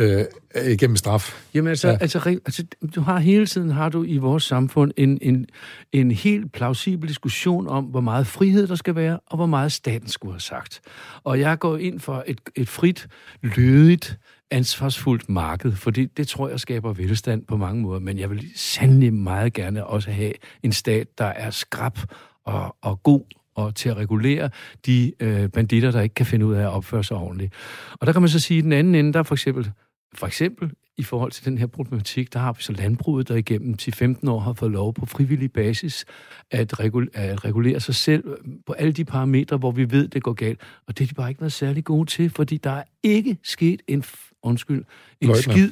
[0.00, 0.24] øh,
[0.66, 1.44] igennem straf.
[1.54, 1.96] Jamen altså, Ja.
[2.00, 5.46] altså, altså, du har hele tiden har du i vores samfund en, en,
[5.92, 10.08] en helt plausibel diskussion om, hvor meget frihed der skal være, og hvor meget staten
[10.08, 10.80] skulle have sagt.
[11.24, 13.08] Og jeg går ind for et, et frit,
[13.42, 14.18] lødigt,
[14.50, 18.44] ansvarsfuldt marked, for det, det tror jeg skaber velstand på mange måder, men jeg vil
[18.54, 20.32] sandelig meget gerne også have
[20.62, 21.98] en stat, der er skrab
[22.44, 23.20] og, og god
[23.54, 24.50] og til at regulere
[24.86, 27.52] de øh, banditter, der ikke kan finde ud af at opføre sig ordentligt.
[27.92, 29.70] Og der kan man så sige, at den anden ende, der er for eksempel,
[30.16, 33.76] for eksempel i forhold til den her problematik, der har vi så landbruget, der igennem
[33.82, 36.04] 10-15 år har fået lov på frivillig basis
[36.50, 38.24] at, regul- at regulere sig selv
[38.66, 40.60] på alle de parametre, hvor vi ved, det går galt.
[40.86, 43.82] Og det er de bare ikke været særlig gode til, fordi der er ikke sket
[43.88, 44.04] en,
[44.42, 44.84] undskyld,
[45.20, 45.40] en Løgner.
[45.40, 45.70] skid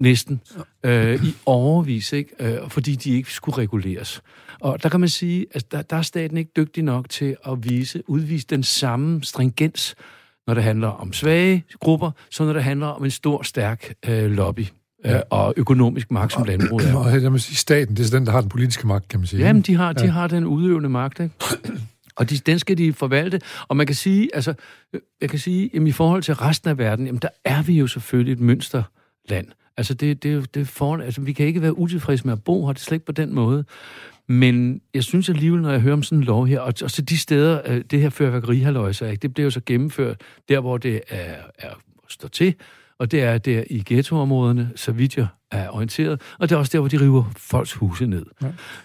[0.00, 0.40] næsten,
[0.84, 2.30] øh, i overvis, ikke?
[2.40, 4.22] Øh, fordi de ikke skulle reguleres.
[4.60, 7.64] Og der kan man sige, at der, der er staten ikke dygtig nok til at
[7.70, 9.94] vise, udvise den samme stringens,
[10.46, 14.30] når det handler om svage grupper, som når det handler om en stor, stærk øh,
[14.30, 14.66] lobby øh,
[15.04, 15.20] Ja.
[15.30, 16.94] og økonomisk magt, som landbruget er.
[17.14, 19.26] Og jeg må sige, staten, det er den, der har den politiske magt, kan man
[19.26, 19.46] sige.
[19.46, 20.10] Jamen, de har, de Ja.
[20.10, 21.34] har den udøvende magt, ikke?
[22.16, 23.40] Og de, den skal de forvalte.
[23.68, 24.54] Og man kan sige, altså,
[25.20, 27.86] jeg kan sige, jamen, i forhold til resten af verden, jamen, der er vi jo
[27.86, 29.46] selvfølgelig et mønsterland.
[29.76, 32.72] Altså, det, det, det foran, altså, vi kan ikke være utilfredse med at bo her,
[32.72, 33.64] det er slet ikke på den måde.
[34.30, 37.02] Men jeg synes alligevel, når jeg hører om sådan en lov her, og, og så
[37.02, 41.34] de steder, øh, det her fyrværkerihaløjse, det bliver jo så gennemført der, hvor det er,
[41.58, 41.70] er
[42.08, 42.54] står til,
[43.00, 46.70] og det er der i ghettoområderne, så vidt jeg er orienteret, og det er også
[46.72, 48.26] der, hvor de river folks huse ned.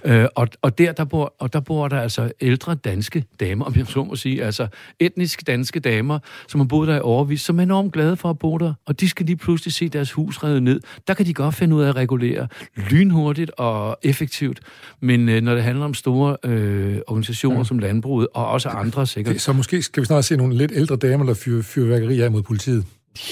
[0.05, 0.21] Ja.
[0.21, 3.75] Øh, og, og, der, der bor, og der bor der altså ældre danske damer, om
[3.75, 4.67] jeg så må sige, altså
[4.99, 8.39] etnisk danske damer, som har boet der i overvis, som er enormt glade for at
[8.39, 10.79] bo der, og de skal lige pludselig se deres hus revet ned.
[11.07, 14.59] Der kan de godt finde ud af at regulere lynhurtigt og effektivt,
[14.99, 17.63] men øh, når det handler om store øh, organisationer ja.
[17.63, 20.95] som landbruget, og også andre sikkert, så måske skal vi snart se nogle lidt ældre
[20.95, 22.85] damer, der fyrer fyrværkeri af mod politiet.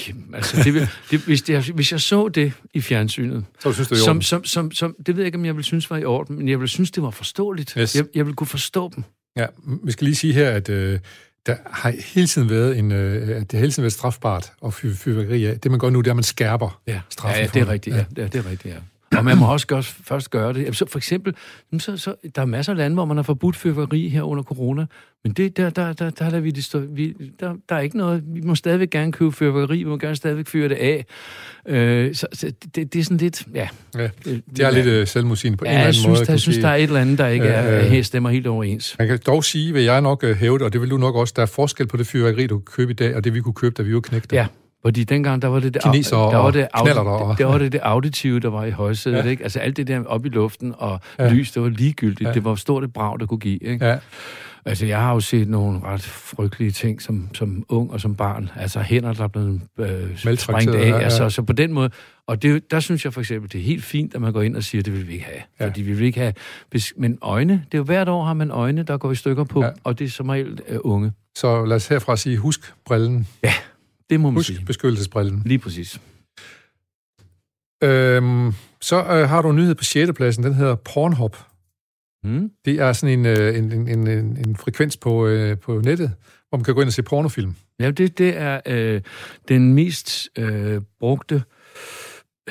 [0.08, 3.98] Jamen, altså, det det, hvis, jeg, hvis jeg så det i fjernsynet, Så synes det
[3.98, 6.04] er som, som, som, som, det ved jeg ikke, om jeg vil synes var i
[6.04, 7.74] orden, men jeg vil synes, det var forståeligt.
[7.78, 7.96] Yes.
[7.96, 9.04] Jeg, jeg vil kunne forstå dem.
[9.36, 9.46] Ja,
[9.84, 10.98] vi skal lige sige her, at øh,
[11.46, 14.74] der har hele tiden været en, øh, at det har hele tiden været strafbart at
[14.74, 15.60] fyre fyrværkeri af.
[15.60, 17.40] Det man gør nu, det er, at man skærper Ja, straffen.
[17.40, 17.96] ja, for det er rigtigt.
[17.96, 18.04] Ja.
[18.16, 18.80] Ja, det er rigtigt, ja.
[19.18, 20.60] Og man må også gøre, først gøre det.
[20.60, 21.34] Jamen, Så for eksempel,
[21.78, 24.86] så, så, der er masser af lande, hvor man har forbudt fyrværkeri her under corona,
[25.24, 27.96] men det, der, der, der, der, der, vi det stå, vi, der, der er ikke
[27.96, 31.04] noget, vi må stadigvæk gerne købe fyrværkeri, vi må gerne stadigvæk fyre det af.
[31.68, 33.68] Øh, så, så det, det er sådan lidt, ja.
[33.94, 36.26] Ja, det er lidt øh, på en Ja, eller jeg anden synes, måde.
[36.26, 38.46] der, jeg synes, der er et eller andet, der ikke er, Øh, er, stemmer helt
[38.46, 38.96] overens.
[38.98, 41.14] Man kan dog sige, vil jeg nok øh, hæve det, og det vil du nok
[41.14, 43.40] også, der er forskel på det fyrværkeri, du kan købe i dag, og det vi
[43.40, 44.36] kunne købe, da vi var knægte.
[44.36, 44.46] Ja,
[44.84, 47.72] fordi dengang, der var det det, Kinesere der var det, knallerter og- der var det
[47.72, 49.22] det auditive, der var i højsædet, Ja.
[49.24, 49.28] ja.
[49.30, 49.42] ikke?
[49.42, 51.24] Altså alt det der op i luften og Ja.
[51.24, 51.30] ja.
[51.32, 52.20] lys, det var ligegyldigt.
[52.20, 52.28] Ja.
[52.28, 52.34] Ja.
[52.34, 53.86] Det var stort et brag, der kunne give, ikke?
[53.86, 53.96] Ja,
[54.66, 58.50] Altså, jeg har jo set nogle ret frygtelige ting som, som ung og som barn.
[58.56, 59.88] Altså, hænder, der er blevet øh,
[60.38, 60.80] sprængt af.
[60.80, 60.98] ja, ja.
[60.98, 61.90] Altså, så på den måde.
[62.26, 64.56] Og det, der synes jeg for eksempel, det er helt fint, at man går ind
[64.56, 65.36] og siger, det vil vi ikke have.
[65.60, 65.64] Ja.
[65.64, 65.68] Ja.
[65.70, 66.32] Fordi vi vil ikke have...
[66.96, 69.60] Men øjne, det er jo hvert år har man øjne, der går i stykker på,
[69.60, 69.66] Ja.
[69.66, 69.72] ja.
[69.84, 71.12] og det er som regel øh, unge.
[71.36, 73.26] så lad os herfra sige, husk brillen.
[74.14, 74.64] Det må man Husk sige.
[74.66, 75.42] beskyttelsesbrillen.
[75.46, 76.00] Lige præcis.
[77.82, 80.12] Øhm, så øh, har du en nyhed på 6.
[80.16, 81.36] pladsen, den hedder Pornhub.
[82.24, 82.50] Mm.
[82.64, 86.12] Det er sådan en, øh, en, en, en, en, en frekvens på, øh, på nettet,
[86.48, 87.54] hvor man kan gå ind og se pornofilm.
[87.80, 89.00] Ja, det, det er øh,
[89.48, 91.42] den mest øh, brugte...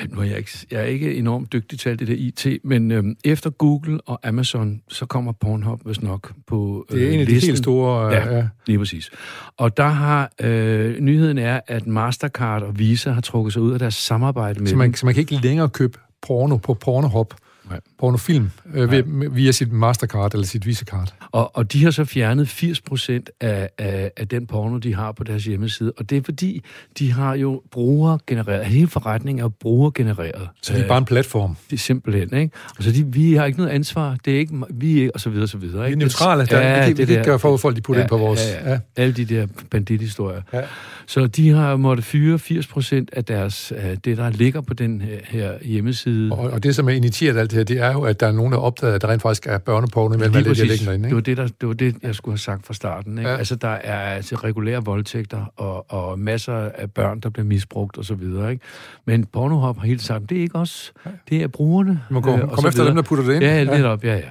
[0.09, 2.91] Nu er jeg, ikke, jeg er ikke enormt dygtig til alt det der IT, men
[2.91, 7.19] øh, efter Google og Amazon, så kommer Pornhub vist nok på øh, Det er en
[7.19, 8.07] af de helt store...
[8.07, 8.35] Øh, Ja.
[8.37, 8.47] ja.
[8.67, 9.11] Lige præcis.
[9.57, 13.79] Og der har øh, nyheden er, at Mastercard og Visa har trukket sig ud af
[13.79, 14.77] deres samarbejde med Så, dem.
[14.77, 17.33] man, så man kan ikke længere købe porno på Pornhub,
[17.69, 17.79] Nej.
[18.03, 21.13] Pornofilm, øh, ved, via sit Mastercard eller sit Visa-card.
[21.31, 25.11] Og, og de har så fjernet 80 procent af, af, af den porno, de har
[25.11, 25.93] på deres hjemmeside.
[25.97, 26.63] Og det er fordi,
[26.99, 28.65] de har jo brugergenereret.
[28.65, 30.49] Hele forretningen er brugergenereret.
[30.61, 31.55] Så det er bare en platform.
[31.69, 32.55] Det er simpelthen, ikke?
[32.77, 34.17] Altså, de, vi har ikke noget ansvar.
[34.25, 35.77] Det er ikke, vi er ikke, og så videre, og så videre.
[35.77, 35.99] Vi er Ikke?
[35.99, 36.45] neutrale.
[36.45, 38.17] Der, ja, vi kan, vi kan ikke gøre for, folk de putter ja, ind på
[38.17, 38.41] vores...
[38.63, 38.79] Ja, ja.
[38.95, 40.41] Alle de der bandithistorier.
[40.53, 40.61] Ja.
[41.05, 45.01] Så de har måttet fyre 80 procent af deres, af det, der ligger på den
[45.01, 46.31] her, her hjemmeside.
[46.31, 48.31] Og, og det, som er initieret alt det her, det er jo, at der er
[48.31, 50.69] nogen, der har opdaget, at der rent faktisk er børneporno der præcis.
[50.69, 51.07] ligger derinde.
[51.07, 51.31] Det var Ikke?
[51.31, 53.17] det, der, det var det, jeg skulle have sagt fra starten.
[53.17, 53.29] Ikke?
[53.29, 53.37] Ja.
[53.37, 58.05] Altså, der er altså regulære voldtægter og, og masser af børn, der bliver misbrugt og
[58.05, 58.51] så videre.
[58.51, 58.65] Ikke?
[59.05, 60.93] Men Pornhub har helt sagt, det er ikke os,
[61.29, 61.89] det er brugerne.
[61.89, 62.87] Man må gå, øh, kom efter videre.
[62.87, 63.43] dem, der putter det ind.
[63.43, 64.21] Ja, op, ja, ja.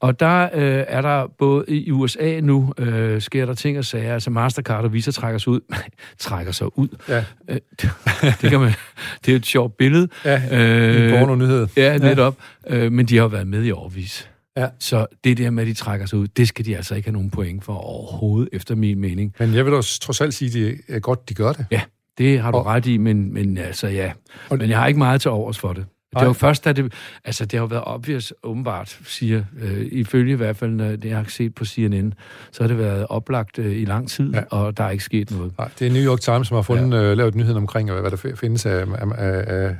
[0.00, 4.14] Og der øh, er der både i USA nu, øh, sker der ting og sager,
[4.14, 5.60] altså Mastercard og Visa trækker sig ud.
[6.18, 6.88] trækker sig ud.
[7.08, 7.24] Ja.
[7.48, 7.56] Øh,
[8.40, 8.72] det, kan man,
[9.24, 10.08] det er et sjovt billede.
[10.24, 11.68] Ja, Øh, en porno-nyhed.
[11.76, 12.36] Ja, netop.
[12.66, 14.30] Øh, men de har jo været med i overvis.
[14.56, 14.66] Ja.
[14.78, 17.12] Så det der med, at de trækker sig ud, det skal de altså ikke have
[17.12, 19.34] nogen point for overhovedet, efter min mening.
[19.38, 21.66] Men jeg vil også trods alt sige, at det er godt, de gør det.
[21.70, 21.80] Ja,
[22.18, 24.12] Det har du og, ret i, men, men altså ja.
[24.50, 25.86] Og, men jeg har ikke meget til overs for det.
[26.14, 26.92] Det er jo først, da det...
[27.24, 31.04] Altså, det har jo været obvious, åbenbart, siger, øh, ifølge i hvert fald, når det
[31.04, 32.14] jeg har set på CNN,
[32.52, 34.42] så har det været oplagt øh, i lang tid, ja.
[34.50, 35.52] og der er ikke sket noget.
[35.58, 37.02] Nej, det er New York Times, som har fundet, ja.
[37.02, 39.76] øh, lavet nyheden omkring, hvad der findes af, af, af,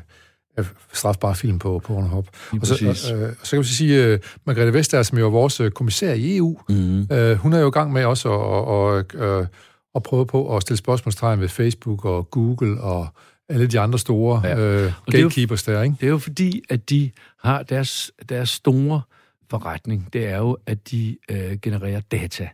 [0.56, 2.28] af strafbare film på, Pornhub.
[2.60, 5.60] Og så, øh, så kan vi sige, at uh, Margrethe Vestager, som jo er vores
[5.60, 7.06] øh, kommissær i EU, mm.
[7.12, 9.46] øh, hun er jo i gang med også at, at, at,
[9.94, 13.08] at prøve på at stille spørgsmålstegn ved Facebook og Google og
[13.48, 14.58] alle de andre store ja.
[14.58, 15.96] øh, gatekeepers der, ikke?
[16.00, 17.10] Det er jo fordi, at de
[17.42, 19.02] har deres, deres store
[19.50, 22.48] forretning, det er jo, at de øh, genererer data.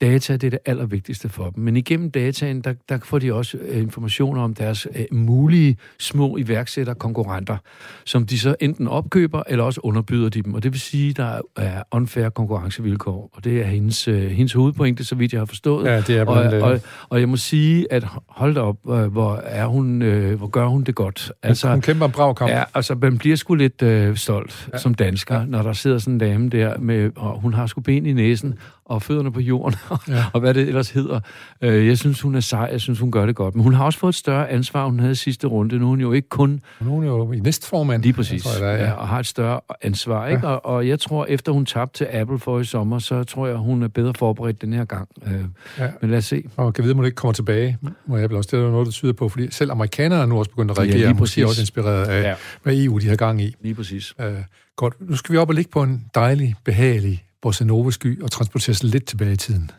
[0.00, 1.64] Data det er det allervigtigste for dem.
[1.64, 6.36] Men igennem dataen, der, der får de også øh, informationer om deres øh, mulige små
[6.36, 7.56] iværksætter konkurrenter,
[8.04, 10.54] som de så enten opkøber, eller også underbyder de dem.
[10.54, 13.30] Og det vil sige, der er unfair konkurrencevilkår.
[13.32, 15.86] Og det er hendes, øh, hendes hovedpointe, så vidt jeg har forstået.
[15.86, 19.36] Ja, det er og, og, og, og jeg må sige, at hold op, øh, hvor,
[19.36, 21.32] er hun, øh, hvor gør hun det godt.
[21.42, 22.50] Altså, hun kæmper en brav kamp.
[22.50, 24.78] Ja, altså man bliver sgu lidt øh, stolt ja.
[24.78, 25.44] som dansker, ja.
[25.44, 28.54] når der sidder sådan en dame der, med, og hun har sgu ben i næsen,
[28.86, 30.24] og fødderne på jorden, ja.
[30.32, 31.20] og hvad det ellers hedder.
[31.60, 33.54] Øh, jeg synes, hun er sej, jeg synes, hun gør det godt.
[33.54, 35.78] Men hun har også fået et større ansvar, hun havde i sidste runde.
[35.78, 36.60] Nu er hun jo ikke kun...
[36.80, 38.02] Nu er hun jo i næstformand.
[38.02, 38.84] Lige præcis, tror jeg, er, ja.
[38.84, 38.92] ja.
[38.92, 40.26] og har et større ansvar.
[40.26, 40.46] Ikke?
[40.46, 40.52] Ja.
[40.52, 43.56] Og, og jeg tror, efter hun tabte til Apple for i sommer, så tror jeg,
[43.56, 45.08] hun er bedre forberedt den her gang.
[45.26, 45.32] Øh,
[45.78, 45.88] ja.
[46.00, 46.44] Men lad os se.
[46.56, 48.48] Og kan vide, om hun ikke kommer tilbage med Apple også.
[48.52, 50.78] Det er jo noget, der tyder på, fordi selv amerikanerne er nu også begyndt at
[50.78, 50.98] reagere.
[50.98, 51.36] Ja, lige præcis.
[51.36, 52.34] Måske også inspireret af, ja.
[52.62, 53.54] hvad EU de har gang i.
[53.60, 54.14] Lige præcis.
[54.20, 54.34] Øh,
[54.76, 54.94] godt.
[55.00, 58.82] Nu skal vi op og ligge på en dejlig, behagelig bossa nova sky og transporteres
[58.82, 59.70] lidt tilbage i tiden.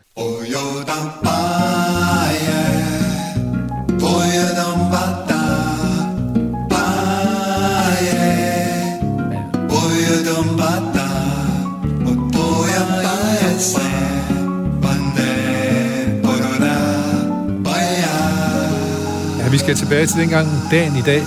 [19.38, 21.22] Ja, vi skal tilbage til dengang dagen i dag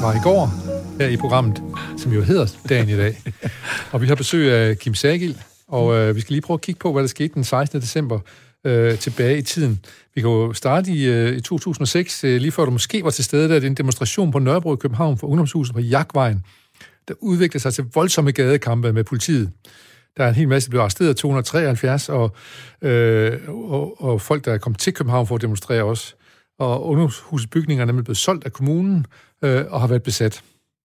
[0.00, 0.50] var i går
[1.00, 1.62] her i programmet,
[1.96, 3.22] som jo hedder Dagen i dag.
[3.92, 5.36] Og vi har besøg af Kim Sagil,
[5.74, 7.80] og øh, vi skal lige prøve at kigge på, hvad der skete den 16.
[7.80, 8.18] december
[8.64, 9.80] øh, tilbage i tiden.
[10.14, 13.24] Vi kan jo starte i, øh, i 2006, øh, lige før du måske var til
[13.24, 16.44] stede, der er en demonstration på Nørrebro i København for ungdomshuset på Jagtvejen,
[17.08, 19.50] der udviklede sig til voldsomme gadekampe med politiet.
[20.16, 22.36] Der er en hel masse, der blev arresteret, 273, og,
[22.82, 26.14] øh, og, og folk, der er kommet til København for at demonstrere også.
[26.58, 29.06] Og ungdomshusbygningerne er nemlig blevet solgt af kommunen
[29.44, 30.42] øh, og har været besat.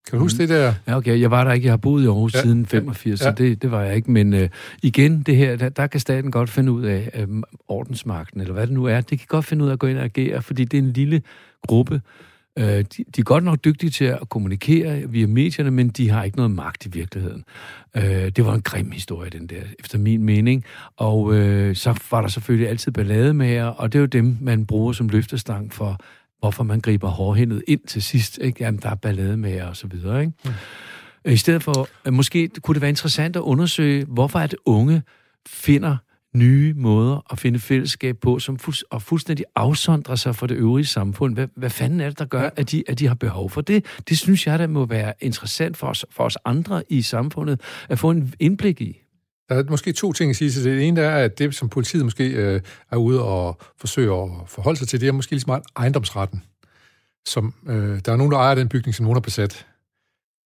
[0.08, 0.48] Kan du huske mm.
[0.48, 0.74] det der?
[0.86, 1.20] Ja, okay.
[1.20, 1.64] Jeg var der ikke.
[1.64, 2.42] Jeg har boet i Aarhus ja.
[2.42, 3.24] siden 85, ja.
[3.24, 4.10] så det, det var jeg ikke.
[4.10, 4.48] Men øh,
[4.82, 7.28] igen, det her, der, der kan staten godt finde ud af øh,
[7.68, 9.00] ordensmagten, eller hvad det nu er.
[9.00, 10.92] Det kan godt finde ud af at gå ind og agere, fordi det er en
[10.92, 11.22] lille
[11.66, 12.00] gruppe.
[12.58, 12.84] Øh, de,
[13.16, 16.50] de er godt nok dygtige til at kommunikere via medierne, men de har ikke noget
[16.50, 17.44] magt i virkeligheden.
[17.96, 20.64] Øh, det var en grim historie, den der, efter min mening.
[20.96, 24.66] Og øh, så var der selvfølgelig altid ballade med og det er jo dem, man
[24.66, 26.00] bruger som løftestang for
[26.40, 28.38] hvorfor man griber hårdhændet ind til sidst.
[28.42, 28.64] Ikke?
[28.64, 30.20] Jamen, der er ballade med og så videre.
[30.20, 30.32] Ikke?
[30.44, 30.50] Mm.
[31.32, 35.02] I stedet for, måske kunne det være interessant at undersøge, hvorfor at unge
[35.48, 35.96] finder
[36.34, 40.86] nye måder at finde fællesskab på, som fu- og fuldstændig afsondrer sig fra det øvrige
[40.86, 41.34] samfund.
[41.34, 43.84] Hvad, hvad fanden er det, der gør, at de, at de har behov for det?
[44.08, 47.98] Det synes jeg, der må være interessant for os, for os andre i samfundet, at
[47.98, 49.00] få en indblik i.
[49.50, 50.78] Der er måske to ting at sige til det.
[50.78, 52.60] Det ene er, at det, som politiet måske øh,
[52.90, 56.42] er ude og forsøger at forholde sig til, det er måske lige så meget ejendomsretten.
[57.28, 59.66] Som, øh, der er nogen, der ejer den bygning, som nogen har besat.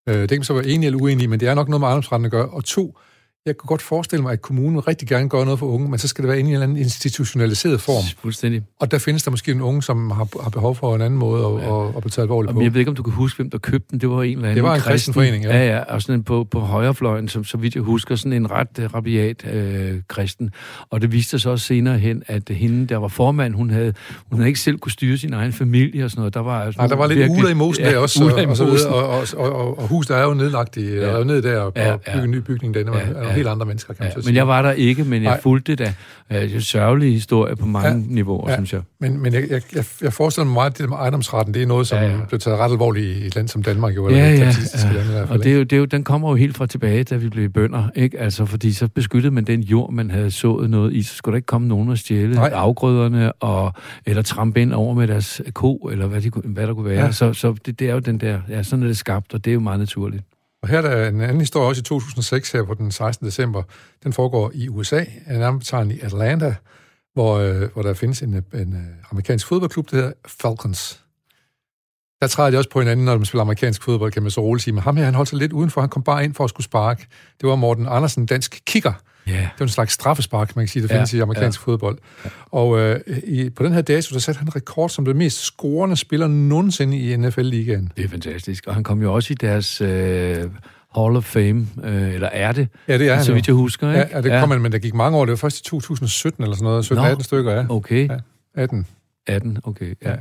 [0.09, 1.88] Øh, det kan man så være enig eller uenig men det er nok noget med
[1.88, 2.49] ejendomsretten at gøre.
[2.49, 2.99] Og to,
[3.46, 6.09] jeg kan godt forestille mig, at kommunen rigtig gerne gør noget for unge, men så
[6.09, 8.04] skal det være i en eller anden institutionaliseret form.
[8.18, 8.62] Fuldstændig.
[8.80, 11.46] Og der findes der måske en unge, som har, har behov for en anden måde
[11.46, 11.88] at, ja.
[11.88, 12.62] at, at betale alvorligt på.
[12.62, 14.00] Jeg ved ikke, om du kan huske, hvem der købte den.
[14.00, 15.57] Det var en eller anden Det var en kristen forening, ja.
[15.57, 18.50] Ja, ja, og sådan en på, på højrefløjen, som så vidt jeg husker, sådan en
[18.50, 20.50] ret uh, rabiat øh, kristen.
[20.90, 23.94] Og det viste sig også senere hen, at hende, der var formand, hun havde,
[24.30, 26.35] hun havde ikke selv kunne styre sin egen familie og sådan noget.
[26.35, 28.33] Der var, altså, Nej, der var lidt virkelig, uler i mosen ja, der også, og,
[28.33, 31.00] og, videre, og, og, og, og, og huset er jo nedlagt i, ja.
[31.00, 31.96] er ned der, og, ja, ja.
[31.96, 34.49] bygge en ny bygning, den er, ja, helt andre mennesker, kan ja, man men jeg
[34.49, 35.40] var der ikke, men jeg Nej.
[35.40, 35.94] fulgte det
[36.31, 36.42] da.
[36.42, 38.14] Øh, sørgelige historie på mange ja.
[38.14, 38.57] niveauer, ja.
[38.57, 38.81] synes jeg.
[39.01, 41.87] Men, men jeg, jeg, jeg forestiller mig meget, at det med ejendomsretten, det er noget,
[41.87, 42.16] som ja, ja.
[42.29, 43.97] bliver taget ret alvorligt i et land som Danmark.
[43.97, 44.44] Jo, eller ja, ja, ja.
[44.44, 46.57] Land, i hvert fald, og det er, jo, det er jo, den kommer jo helt
[46.57, 47.88] fra tilbage, da vi blev bønder.
[47.94, 48.20] Ikke?
[48.20, 51.03] Altså, fordi så beskyttede man den jord, man havde sået noget i.
[51.03, 52.51] Så skulle der ikke komme nogen og stjæle Nej.
[52.55, 53.73] afgrøderne, og,
[54.07, 57.05] eller trampe ind over med deres ko, eller hvad, de, hvad der kunne være.
[57.05, 57.12] Ja.
[57.12, 59.51] Så, så det, det er jo den der, ja, sådan er det skabt, og det
[59.51, 60.23] er jo meget naturligt.
[60.64, 63.27] Og her er der en anden historie også i 2006, her på den 16.
[63.27, 63.62] december.
[64.05, 66.55] Den foregår i USA, nærmere i Atlanta,
[67.14, 71.04] hvor, øh, hvor der findes en, en øh, amerikansk fodboldklub, der hedder Falcons
[72.24, 74.64] der træder de også på hinanden, når man spiller amerikansk fodbold, kan man så roligt
[74.64, 74.74] sige.
[74.74, 75.80] Men ham her, han holdt sig lidt udenfor.
[75.80, 77.06] Han kom bare ind for at skulle sparke.
[77.40, 78.92] Det var Morten Andersen, dansk kicker.
[79.26, 79.32] Ja.
[79.32, 81.64] Det var en slags straffespark, man kan sige, der findes Ja, i amerikansk ja.
[81.72, 81.98] fodbold.
[82.46, 85.96] Og øh, i, på den her dato, der satte han rekord som den mest scorende
[85.96, 87.92] spiller nogensinde i NFL-ligaen.
[87.96, 88.66] Det er fantastisk.
[88.66, 90.37] Og han kom jo også i deres øh,
[90.96, 92.68] Hall of Fame, øh, eller er det?
[92.88, 94.00] Ja, det er Så vidt jeg husker, ikke?
[94.00, 95.24] Ja, ja, det kom han, men der gik mange år.
[95.24, 96.92] Det var først i 2017 eller sådan noget.
[96.92, 97.22] 17-18 Nå.
[97.22, 97.64] stykker, ja.
[97.68, 98.16] Okay, Ja.
[98.54, 98.87] 18.
[99.26, 99.94] 18, okay.
[100.04, 100.12] Ja,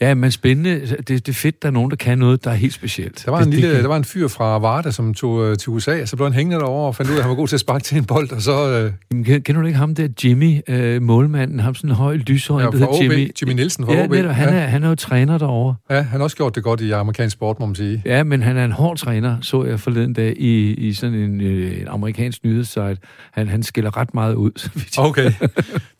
[0.00, 0.14] Ja.
[0.14, 0.80] men spændende.
[0.80, 3.22] Det, det er fedt, der er nogen, der kan noget, der er helt specielt.
[3.24, 5.56] Der var, det, en lille, det, der var en fyr fra Varda, som tog øh,
[5.56, 7.36] til USA, og så blev han hængende derovre og fandt ud af, at han var
[7.36, 9.94] god til at sparke til en bold, og så øh, Jamen, Kender du ikke ham
[9.94, 13.30] der, Jimmy, øh, målmanden, ham sådan en høj, lyshøj, ja, der hedder Jimmy.
[13.42, 14.10] Jimmy Nielsen fra ja, OB.
[14.10, 14.54] netop, han, ja.
[14.60, 15.74] er, han er jo træner derovre.
[15.90, 18.02] ja, han har også gjort det godt i amerikansk sport, må man sige.
[18.04, 21.40] Ja, men han er en hård træner, så jeg forleden dag i, i sådan en,
[21.40, 22.96] øh, en amerikansk nyhedssite.
[23.32, 24.68] Han, han skiller ret meget ud.
[24.98, 25.32] Okay,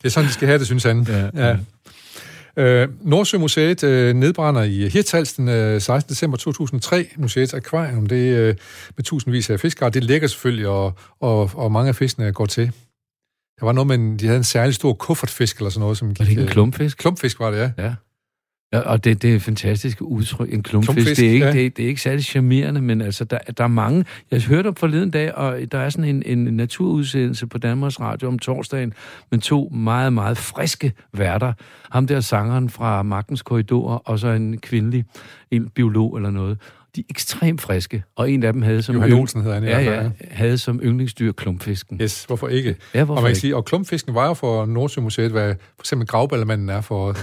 [0.01, 1.07] det er sådan, de skal have det, synes han.
[1.09, 1.57] Ja, ja.
[2.57, 6.09] Øh, Nordsømuseet øh, nedbrænder i Hirtshals den øh, 16.
[6.09, 7.07] december 2003.
[7.17, 8.55] Museets akvarium, det øh,
[8.95, 12.71] med tusindvis af fiskere, det ligger selvfølgelig, og, og, og mange af fiskene går til.
[13.59, 16.07] Der var noget med, en, de havde en særlig stor kuffertfisk eller sådan noget, som
[16.07, 16.97] Var det ikke en øh, klumpfisk?
[16.97, 17.71] Klumpfisk var det, ja.
[17.77, 17.93] Ja.
[18.73, 20.95] Ja og det, det er et fantastisk udtryk, en klumpfisk.
[20.95, 21.51] Klumpfisk, det, er ikke, ja.
[21.51, 24.05] det, er, det er ikke særlig charmerende, men altså, der, der er mange...
[24.31, 28.27] Jeg hørte om forleden dag, og der er sådan en, en naturudsendelse på Danmarks Radio
[28.27, 28.93] om torsdagen,
[29.31, 31.53] med to meget, meget friske værter.
[31.91, 35.05] Ham der sangeren fra Magtens Korridorer, og så en kvindelig,
[35.51, 36.57] en biolog eller noget.
[36.95, 39.77] De er ekstremt friske, og en af dem havde som, Johan Olsen hedder han ja,
[39.77, 41.99] fald, ja, havde som yndlingsdyr klumpfisken.
[42.01, 42.75] Yes, hvorfor ikke?
[42.93, 43.39] Ja, Og hvorfor man kan ikke?
[43.39, 47.17] sige, og klumpfisken var jo for Nordsømuseet, hvad for eksempel gravballemanden er for,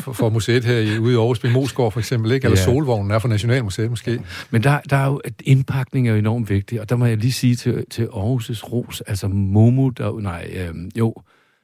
[0.00, 2.44] for, for museet her i, ude i Aarhus, ved Mosgaard for eksempel, ikke?
[2.44, 2.64] eller Ja.
[2.64, 4.20] Solvognen er for Nationalmuseet måske.
[4.50, 7.16] Men der, der er jo, at indpakning er jo enormt vigtig, og der må jeg
[7.16, 11.14] lige sige til, til Aarhus' Ros, altså Momo, der, nej, øh, jo,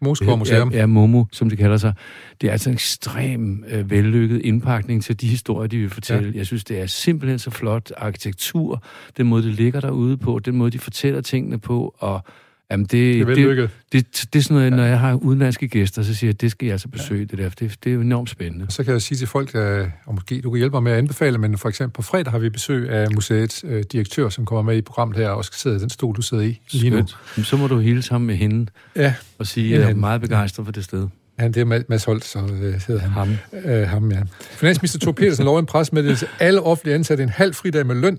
[0.02, 0.70] Mosgaard Museum.
[0.72, 1.94] Ja, ja, Momo, som det kalder sig.
[2.40, 6.30] Det er altså en ekstrem øh, vellykket indpakning til de historier, de vil fortælle.
[6.30, 6.38] Ja.
[6.38, 8.82] Jeg synes, det er simpelthen så flot arkitektur,
[9.16, 12.24] den måde, det ligger derude på, den måde, de fortæller tingene på, og
[12.70, 15.68] jamen, det, Det er det, det, det, det er sådan noget, når jeg har udenlandske
[15.68, 18.00] gæster, så siger jeg, det skal jeg altså besøge, det der, det, det er jo
[18.00, 18.66] enormt spændende.
[18.68, 20.98] Så kan jeg sige til folk, øh, og måske du kan hjælpe mig med at
[20.98, 24.62] anbefale, men for eksempel på fredag har vi besøg af museets øh, direktør, som kommer
[24.62, 26.96] med i programmet her, og skal sidde i den stol, du sidder i lige nu.
[26.96, 29.94] Jamen, Så må du hilse ham med hende Ja, og sige, Ja, at jeg er
[29.94, 31.08] meget begejstret for det sted.
[31.38, 33.10] han, det er Ma- Mads Holt, så øh, hedder han.
[33.10, 33.28] Ham.
[33.64, 34.22] Øh, ham, ja.
[34.40, 36.26] Finansminister Thor Petersen lover en pressemeddelelse.
[36.40, 38.18] Alle offentlige ansatte en halv fridag med løn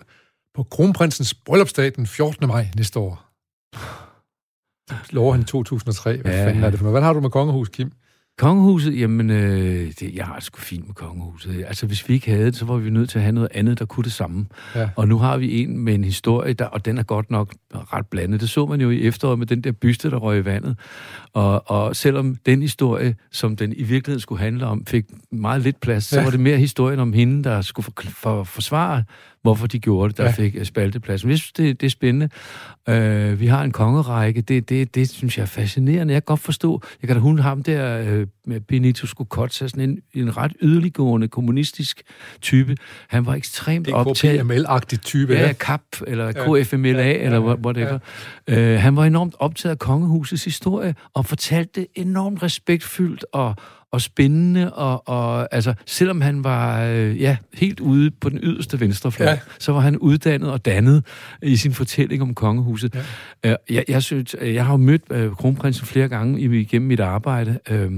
[0.55, 2.47] på kronprinsens bryllupsdag den 14.
[2.47, 3.22] maj næste år.
[5.11, 6.17] Lover han i 2003.
[6.21, 6.47] Hvad Ja.
[6.47, 6.93] fanden er det for noget?
[6.93, 7.91] Hvad har du med kongehus, Kim?
[8.37, 11.63] Kongehuset, jamen, øh, det, jeg har det sgu fint med kongehuset.
[11.67, 13.79] Altså, hvis vi ikke havde det, så var vi nødt til at have noget andet,
[13.79, 14.45] der kunne det samme.
[14.75, 14.89] Ja.
[14.95, 18.07] Og nu har vi en med en historie, der, og den er godt nok ret
[18.07, 18.41] blandet.
[18.41, 20.77] Det så man jo i efteråret med den der byste, der røg i vandet.
[21.33, 25.79] Og, og selvom den historie, som den i virkeligheden skulle handle om, fik meget lidt
[25.81, 26.23] plads, så Ja.
[26.23, 29.03] var det mere historien om hende, der skulle for, for, forsvare,
[29.43, 30.29] hvorfor de gjorde det, der Ja.
[30.29, 30.35] ja.
[30.35, 31.23] fik øh, spalteplads.
[31.23, 32.29] Men jeg synes, det, det er spændende.
[32.89, 34.41] Øh, vi har en kongerække.
[34.41, 36.13] Det, det, det synes jeg er fascinerende.
[36.13, 39.89] Jeg kan godt forstå, jeg kan da hun ham der øh, med Benito Skokotsa, sådan
[39.89, 42.01] en, en ret yderliggående kommunistisk
[42.41, 42.75] type.
[43.09, 44.39] Han var ekstremt Det er optaget.
[44.51, 45.33] KPML-agtig type.
[45.33, 45.53] Ja, Ja.
[45.53, 46.61] KAP, eller Ja.
[46.63, 47.99] KFMLA, Ja, ja, eller ja, whatever.
[48.47, 53.55] Øh, han var enormt optaget af kongehusets historie, og fortalte det enormt respektfyldt og,
[53.93, 58.79] og spændende, og, og altså, selvom han var øh, ja, helt ude på den yderste
[58.79, 59.39] venstrefløj, Ja.
[59.59, 61.05] så var han uddannet og dannet
[61.43, 62.95] i sin fortælling om kongehuset.
[63.43, 63.49] Ja.
[63.51, 66.99] Øh, jeg, jeg, synes, jeg har jo mødt øh, kronprinsen flere gange i- igennem mit
[66.99, 67.91] arbejde, øh,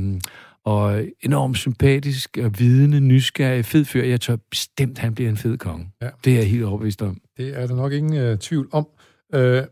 [0.66, 4.04] og enormt sympatisk og vidende, nysgerrig, fed fyr.
[4.04, 5.88] Jeg tør bestemt, han bliver en fed konge.
[6.02, 6.10] Ja.
[6.26, 7.18] Det er jeg helt overbevist om.
[7.38, 8.88] Det er der nok ingen øh, tvivl om.
[9.36, 9.64] Øh,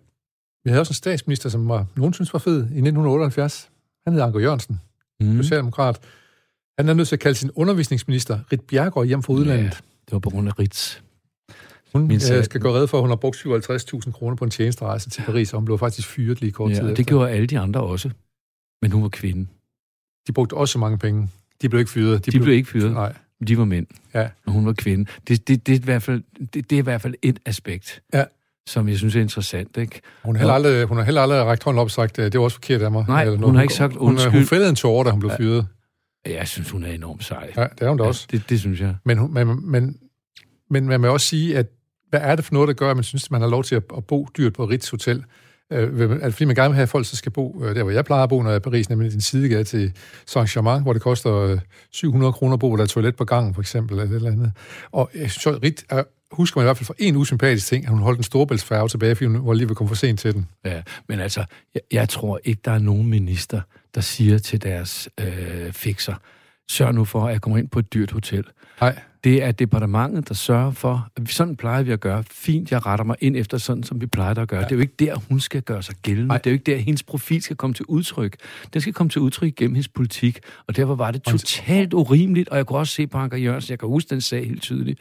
[0.63, 3.69] vi havde også en statsminister, som var, nogen synes var fed i 1978.
[4.07, 4.79] Han hed Anker Jørgensen,
[5.31, 5.37] Mm.
[5.43, 5.99] socialdemokrat.
[6.79, 9.63] Han er nødt til at kalde sin undervisningsminister, Rit Bjergård, hjem fra udlandet.
[9.63, 9.69] Ja,
[10.05, 10.97] det var på grund af Ritz.
[11.93, 14.51] Hun Min øh, skal gå red for, at hun har brugt 57.000 kroner på en
[14.51, 16.95] tjenesterejse til Paris, og hun blev faktisk fyret lige kort tid Ja, og efter.
[16.95, 18.09] det gjorde alle de andre også.
[18.81, 19.47] Men hun var kvinde.
[20.27, 21.29] De brugte også mange penge.
[21.61, 22.25] De blev ikke fyret.
[22.25, 22.91] De, de blev ikke fyret.
[22.93, 23.13] Nej.
[23.47, 24.29] De var mænd, Ja.
[24.45, 25.09] og hun var kvinde.
[25.27, 28.01] Det, det, det, er, i hvert fald, det, det er i hvert fald et aspekt,
[28.13, 28.23] Ja.
[28.67, 29.77] Som jeg synes er interessant.
[29.77, 30.01] Ikke?
[30.23, 32.37] Hun har heller aldrig, hun har heller aldrig rækket hånden op og sagt, øh, det
[32.37, 33.05] var også forkert af mig.
[33.07, 33.55] Nej, eller hun noget.
[33.55, 34.31] har ikke sagt Hun, hun, undskyld.
[34.33, 35.37] hun fældede en tårer, da hun blev Ja.
[35.37, 35.67] fyret.
[36.25, 37.51] Jeg synes, hun er enormt sej.
[37.57, 38.27] Ja, det er hun da også.
[38.33, 38.95] Ja, det, det synes jeg.
[39.05, 39.97] Men, hun- men, men,
[40.69, 41.67] men man må også sige, at
[42.09, 43.75] hvad er det for noget, der gør, at man synes, at man har lov til
[43.75, 45.23] at, at bo dyrt på Ritz Hotel?
[45.73, 47.91] Øh, det fordi, man gerne vil have, at folk så skal bo øh, der, hvor
[47.91, 49.93] jeg plejer at bo, når jeg er i Paris, nemlig i den sidegade til
[50.29, 51.59] Saint-Germain, hvor det koster øh,
[51.91, 54.51] 700 kroner at bo, der er toilet på gangen, for eksempel, eller et eller andet.
[54.91, 56.03] Og jeg synes, at Rit, er,
[56.33, 59.15] husker man i hvert fald for en usympatisk ting, at hun holdt en storbæltsfærge tilbage,
[59.15, 60.47] fordi hun var lige ved at komme for sent til den.
[60.65, 63.61] Ja, men altså, jeg, jeg tror ikke, der er nogen minister,
[63.95, 66.15] der siger til deres øh, fixer,
[66.69, 68.45] sørg nu for, at jeg kommer ind på et dyrt hotel.
[68.81, 72.23] Nej, Det er departementet, der sørger for, at sådan plejer vi at gøre.
[72.31, 74.59] Fint, jeg retter mig ind efter sådan, som vi plejer at gøre.
[74.59, 74.65] Ja.
[74.65, 76.27] Det er jo ikke der, hun skal gøre sig gældende.
[76.27, 76.37] Nej.
[76.37, 78.35] Det er jo ikke der, hendes profil skal komme til udtryk.
[78.73, 80.39] Den skal komme til udtryk gennem hendes politik.
[80.67, 83.79] Og derfor var det totalt urimeligt, og jeg kunne også se på Anker Jørgensen, jeg
[83.79, 84.99] kan huske den sag helt tydeligt.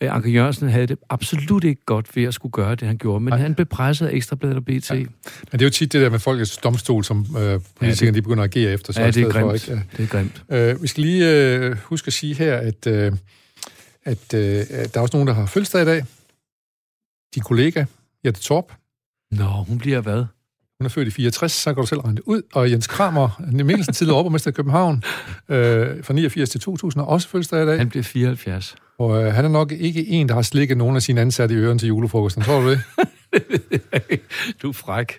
[0.00, 3.32] Anker Jørgensen havde det absolut ikke godt ved at skulle gøre det, han gjorde, men
[3.32, 3.38] Nej.
[3.38, 4.90] han blev presset af Ekstrabladet og BT.
[4.90, 4.94] Ja.
[4.94, 5.08] Men
[5.52, 8.44] det er jo tit det der med folkets domstol, som øh, politikerne ja, de begynder
[8.44, 8.92] at agere efter.
[8.92, 9.46] Så ja, det er grimt.
[9.46, 9.72] For, ikke?
[9.72, 9.96] Ja.
[9.96, 10.42] Det er grimt.
[10.50, 13.12] Øh, vi skal lige øh, huske at sige her, at, øh,
[14.04, 16.04] at, øh, der er også nogen, der har fødselsdag i dag.
[17.34, 17.84] Din kollega,
[18.24, 18.72] Jette Torp.
[19.30, 20.24] Nå, hun bliver hvad?
[20.80, 22.42] Hun er født i 64, så kan du selv regne det ud.
[22.52, 25.02] Og Jens Kramer, Mikkelsen, tidligere overborgmester i København,
[25.48, 27.78] øh, fra 89 til 2000, og også fødselsdag i dag.
[27.78, 28.74] Han bliver 74.
[28.98, 31.58] Og øh, han er nok ikke en, der har slikket nogen af sine ansatte i
[31.58, 32.42] øren til julefrokosten.
[32.42, 32.80] Tror du det?
[34.62, 35.18] du er fræk.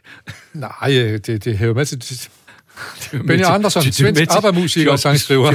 [0.54, 2.30] Nej, øh, det, det hæver med til...
[3.28, 5.52] Benny Andersson, svensk arbejdsmusiker og sangskriver.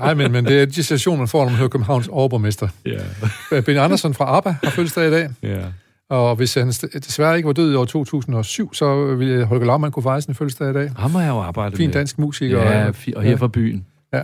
[0.00, 2.68] Nej, men, men det er de stationer, man får, når man hører Københavns overborgmester.
[2.86, 3.62] Yeah.
[3.64, 5.30] Benny Andersson fra ABBA har fødselsdag i dag.
[5.44, 5.64] Yeah.
[6.10, 10.02] Og hvis han desværre ikke var død i år 2007, så ville Holger Laumann kunne
[10.02, 10.92] fejre sin fødselsdag i dag.
[10.96, 12.58] Ham har jeg jo arbejdet Fin dansk musiker.
[12.58, 13.34] Ja, og her ja.
[13.34, 13.86] fra byen.
[14.12, 14.22] Ja.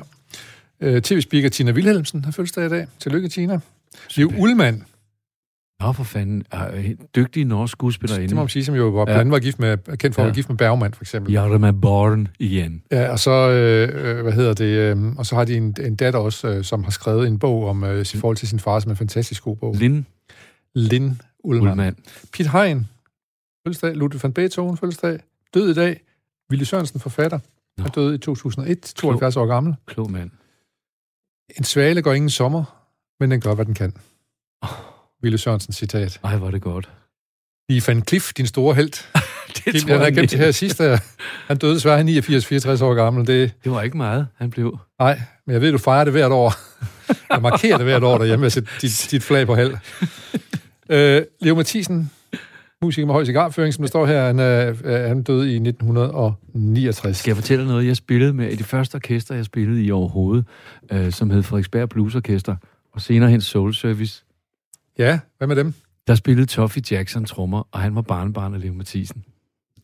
[0.86, 2.86] Uh, TV-speaker Tina Wilhelmsen har fødselsdag i dag.
[3.00, 3.60] Tillykke, Tina.
[4.16, 4.84] Liv Ullmann.
[5.86, 6.44] Nå, for fanden.
[7.16, 8.28] Dygtig norsk skuespillerinde.
[8.28, 9.24] Det må man sige, som jo var, ja.
[9.24, 11.32] var gift med, kendt for at være gift med Bergman, for eksempel.
[11.32, 12.82] Ja, det med Born igen.
[12.90, 16.20] Ja, og så, øh, hvad hedder det, øh, og så har de en, en datter
[16.20, 18.90] også, øh, som har skrevet en bog om øh, sin forhold til sin far, som
[18.90, 19.74] er en fantastisk god bog.
[19.74, 20.06] Lin.
[20.74, 21.70] Lin Ullmann.
[21.70, 21.96] Ullmann.
[22.32, 22.86] Piet Hein,
[23.66, 23.94] fødselsdag.
[23.94, 25.18] Ludwig van Beethoven, fødselsdag.
[25.54, 26.00] Død i dag.
[26.50, 27.38] Willy Sørensen, forfatter.
[27.78, 29.74] Han døde i 2001, 72 år gammel.
[29.86, 30.30] Klog mand.
[31.58, 32.64] En svale går ingen sommer,
[33.20, 33.92] men den gør, hvad den kan.
[34.62, 34.93] Oh.
[35.24, 36.20] Willy Sørensen citat.
[36.24, 36.90] Ej, hvor er det godt.
[37.68, 38.90] I Van Cliff, din store held.
[39.54, 40.98] det Kim, tror jeg, jeg gemt det her sidste.
[41.46, 43.26] Han døde desværre 89-64 år gammel.
[43.26, 44.78] Det, det var ikke meget, han blev.
[44.98, 46.54] Nej, men jeg ved, du fejrer det hvert år.
[47.30, 49.76] Jeg markerer det hvert år derhjemme med sætte dit, dit flag på held.
[50.90, 52.10] Øh, Leo Mathisen,
[52.82, 57.16] musiker med høj cigarføring, som der står her, han, er, han døde i 1969.
[57.16, 57.86] Skal jeg fortælle noget?
[57.86, 60.44] Jeg spillede med i det første orkester, jeg spillede i overhovedet,
[60.92, 62.56] øh, som hed Frederiksberg Blues Orkester,
[62.92, 64.24] og senere hen Soul Service.
[64.98, 65.74] Ja, hvad med dem?
[66.06, 69.24] Der spillede Toffee Jackson trommer, og han var barnebarn af Leo Mathisen.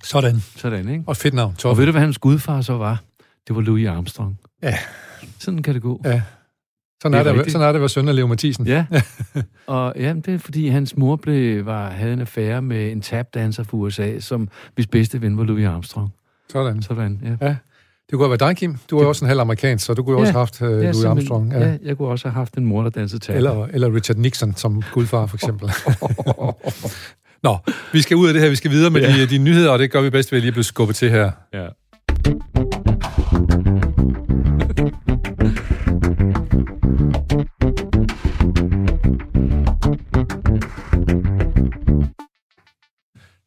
[0.04, 0.40] Sådan.
[0.56, 1.04] Sådan, ikke?
[1.06, 1.70] Og fedt navn, Toffee.
[1.70, 3.02] Og ved du, hvad hans gudfar så var?
[3.48, 4.40] Det var Louis Armstrong.
[4.62, 4.78] Ja.
[5.38, 6.00] Sådan kan det gå.
[6.04, 6.22] Ja.
[7.02, 8.66] Sådan er, det, er det, sådan er det være søn af Leo Mathisen.
[8.66, 8.86] Ja,
[9.66, 13.62] og ja, det er fordi, hans mor blev, var, havde en affære med en tapdancer
[13.62, 16.10] fra USA, som hvis bedste ven var Louis Armstrong.
[16.48, 16.82] Sådan.
[16.82, 17.46] Sådan, ja.
[17.46, 17.56] ja.
[18.10, 18.76] Det kunne have været dig, Kim.
[18.90, 20.68] Du er jo også en halv amerikansk, så du kunne ja, også have haft uh,
[20.68, 21.52] ja, Louis Armstrong.
[21.52, 21.58] Ja.
[21.58, 23.36] ja, jeg kunne også have haft en mor, der dansede tap.
[23.36, 25.70] Eller, eller Richard Nixon som gudfar, for eksempel.
[27.46, 27.58] Nå,
[27.92, 28.48] vi skal ud af det her.
[28.48, 29.22] Vi skal videre med ja.
[29.22, 31.30] de, de nyheder, og det gør vi bedst ved at lige blive skubbet til her.
[31.54, 31.66] Ja.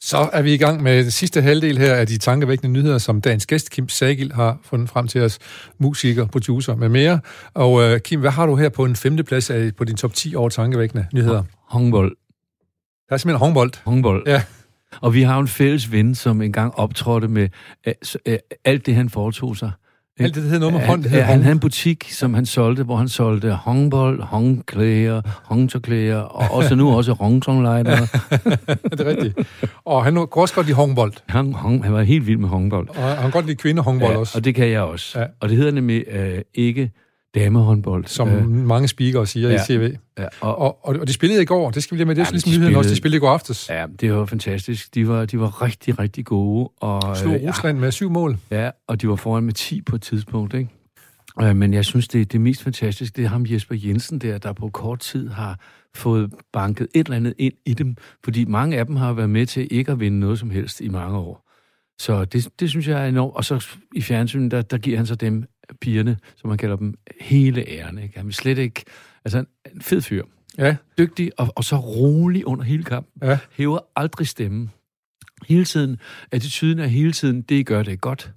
[0.06, 3.22] Så er vi i gang med det sidste halvdel her af de tankevækkende nyheder, som
[3.22, 5.40] dagens gæst, Kim Sagil, har fundet frem til os.
[5.78, 7.20] Musiker, producer med mere.
[7.54, 10.36] Og uh, Kim, hvad har du her på en femteplads af, på din top 10
[10.36, 11.44] over tankevækkende nyheder?
[11.70, 12.16] Håndbold.
[13.10, 13.72] Der er simpelthen håndbold.
[13.86, 14.24] Håndbold.
[14.28, 14.44] Ja.
[15.02, 17.50] Og vi har en fælles ven, som engang optrådte med
[17.88, 17.94] uh,
[18.30, 18.34] uh,
[18.66, 19.72] alt det, han foretog sig.
[20.20, 21.06] Alt det, det hedder noget med hånd.
[21.06, 26.58] Han, han havde en butik, som han solgte, hvor han solgte håndbold, håndklæder, håndtørklæder, og
[26.58, 27.96] også nu også håndtonglejder.
[28.92, 29.40] det er rigtigt.
[29.86, 31.14] Og han går også godt i håndbold.
[31.30, 32.90] Han, han, han var helt vild med håndbold.
[32.90, 34.38] Og han kan godt lide kvindehåndbold ja, også.
[34.38, 35.20] og det kan jeg også.
[35.20, 35.26] Ja.
[35.40, 36.92] Og det hedder nemlig øh, ikke
[37.36, 38.06] damehåndbold.
[38.06, 39.96] Som øh, mange speakere siger ja, i tv.
[40.20, 42.22] Ja, og, og, og, og de spillede i går, det skal vi lige med, det
[42.22, 43.70] er ja, ligesom de nyheden også, de spillede i går aftes.
[43.70, 44.96] Ja, det var fantastisk.
[44.96, 46.70] De var, de var rigtig, rigtig gode.
[46.80, 48.38] Og, Slog øh, Rusland ja, med syv mål.
[48.52, 50.70] Ja, og de var foran med 10 på et tidspunkt, ikke?
[51.42, 54.54] Øh, men jeg synes, det, det mest fantastiske, det er ham Jesper Jensen der, der
[54.54, 55.60] på kort tid har
[55.96, 59.46] fået banket et eller andet ind i dem, fordi mange af dem har været med
[59.46, 61.50] til ikke at vinde noget som helst i mange år.
[62.00, 63.36] Så det, det synes jeg er enormt.
[63.36, 65.46] Og så i fjernsynet, der, der giver han så dem,
[65.82, 67.98] pigerne, som man kalder dem, hele æren.
[67.98, 68.18] Ikke?
[68.18, 68.84] Han vil slet ikke...
[69.26, 69.46] Altså,
[69.76, 70.24] en fed fyr.
[70.58, 70.76] Ja.
[70.98, 73.30] Dygtig, og, og så rolig under hele kampen.
[73.30, 73.40] Ja.
[73.52, 74.72] Hæver aldrig stemmen.
[75.48, 75.98] Hele tiden,
[76.32, 78.32] attituden er hele tiden, det gør det godt.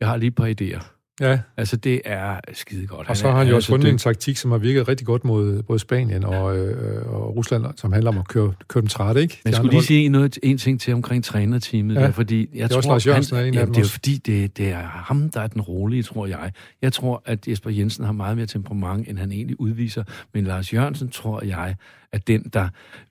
[0.00, 0.97] Jeg har lige et par idéer.
[1.20, 1.38] Ja.
[1.56, 3.08] Altså, det er skide godt.
[3.08, 5.62] Og så har han jo også fundet en taktik, som har virket rigtig godt mod
[5.62, 9.40] både Spanien og, øh, og Rusland, som handler om at køre, køre dem træt, ikke?
[9.44, 12.00] Men jeg skulle lige sige noget, en ting til omkring trænerteamet, ja.
[12.00, 13.84] der, fordi jeg det er tror, også Lars han, er en ja, af dem Det
[13.84, 16.52] er fordi, det, det er ham, der er den rolige, tror jeg.
[16.82, 20.04] Jeg tror, at Jesper Jensen har meget mere temperament, end han egentlig udviser.
[20.34, 21.74] Men Lars Jørgensen, tror jeg,
[22.12, 22.68] er den, der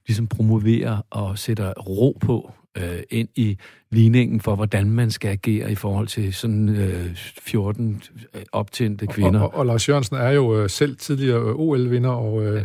[0.07, 3.57] ligesom promoverer og sætter ro på øh, ind i
[3.91, 7.05] ligningen for, hvordan man skal agere i forhold til sådan øh,
[7.41, 8.01] 14
[8.35, 9.39] øh, optændte kvinder.
[9.39, 12.63] Og, og, og Lars Jørgensen er jo øh, selv tidligere øh, OL-vinder og øh,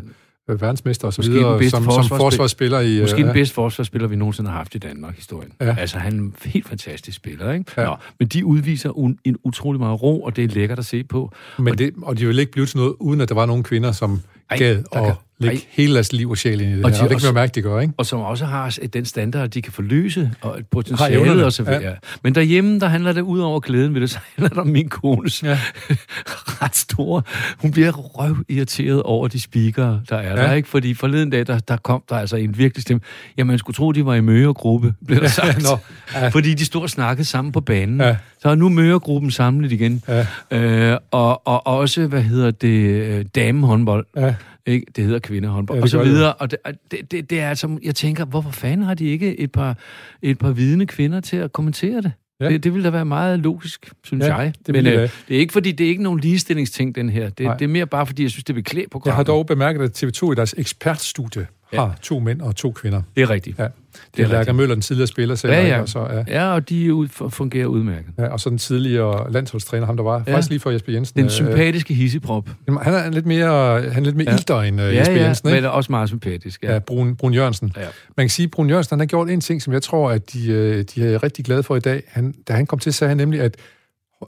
[0.50, 3.00] øh, verdensmester og så Måske videre, den bedste som, som forsvarsspil- forsvarsspiller i...
[3.00, 5.52] Måske øh, den bedste forsvarsspiller, vi nogensinde har haft i Danmark historien.
[5.60, 5.76] Ja.
[5.78, 7.72] Altså, han er en helt fantastisk spiller, ikke?
[7.76, 7.84] Ja.
[7.84, 11.04] Nå, men de udviser un, en utrolig meget ro, og det er lækkert at se
[11.04, 11.32] på.
[11.58, 13.92] Men det, og de ville ikke blive til noget, uden at der var nogle kvinder,
[13.92, 15.64] som Ej, gad kan- lægge ej.
[15.70, 16.96] hele deres liv og sjæl ind i det Og her.
[16.98, 17.94] de Og det kan man mærke, de gør, ikke?
[17.96, 21.82] Og som også har den standard, de kan forløse, og et potentiale og så videre.
[21.82, 21.92] ja.
[22.24, 24.88] Men derhjemme, der handler det ud over glæden ved det, så handler det om min
[24.88, 25.58] kones Ja.
[26.62, 27.22] ret store.
[27.58, 30.40] Hun bliver røv irriteret over de speakere, der er ja.
[30.42, 30.48] Ja.
[30.48, 30.68] der, ikke?
[30.68, 33.00] Fordi forleden dag, der, der kom der altså en virkelig stemme.
[33.38, 35.62] Jamen, man skulle tro, de var i møregruppe, blev der sagt.
[35.62, 35.78] Nå,
[36.14, 36.28] ja.
[36.28, 38.00] Fordi de stod og snakkede sammen på banen.
[38.00, 38.16] Ja.
[38.42, 40.02] Så er nu møregruppen samlet igen.
[40.08, 40.26] Ja.
[40.50, 44.06] Øh, og, og også, hvad hedder det, øh, damehåndbold.
[44.16, 44.34] Ja.
[44.66, 44.86] Ikke?
[44.96, 46.12] Det hedder kvindehåndbold, Ja, og så gør det.
[46.12, 46.32] videre.
[46.34, 46.58] Og det,
[46.90, 49.78] det, det, det er altså, jeg tænker, hvorfor fanden har de ikke et par,
[50.22, 52.12] et par vidende kvinder til at kommentere det?
[52.40, 52.48] Ja.
[52.48, 54.52] Det, det ville da være meget logisk, synes Ja, jeg.
[54.66, 57.28] det Men øh, det er ikke fordi, det er ikke nogen ligestillingsting, den her.
[57.30, 57.56] Det, Nej.
[57.56, 59.82] det er mere bare fordi, jeg synes, det vil klæde på Jeg har dog bemærket,
[59.82, 61.80] at TV2 i deres ekspertstudie Ja.
[61.84, 63.02] har to mænd og to kvinder.
[63.16, 63.58] Det er rigtigt.
[63.58, 63.62] Ja.
[63.64, 63.72] Det
[64.16, 64.56] Det er rigtigt.
[64.56, 65.80] Møller, den tidligere spiller selv, Ja, ja.
[65.80, 68.10] Og, så, ja, Ja, og de er ud, fungerer udmærket.
[68.18, 70.32] ja, og så den tidligere landsholdstræner, ham der var, Ja.
[70.34, 71.16] faktisk lige for Jesper Jensen.
[71.16, 72.48] Den øh, sympatiske hisseprop.
[72.82, 74.36] han er lidt mere, han er lidt mere ja.
[74.36, 75.66] Ilter end uh, Ja, Jesper ja, Jensen, men ikke?
[75.66, 76.62] er også meget sympatisk.
[76.62, 76.72] Ja.
[76.72, 77.72] Ja, Brun, Brun Jørgensen.
[77.76, 77.86] Ja.
[78.16, 80.32] Man kan sige, at Brun Jørgensen han har gjort en ting, som jeg tror, at
[80.32, 82.02] de, øh, de er rigtig glade for i dag.
[82.08, 83.56] Han, da han kom til, sagde han nemlig, at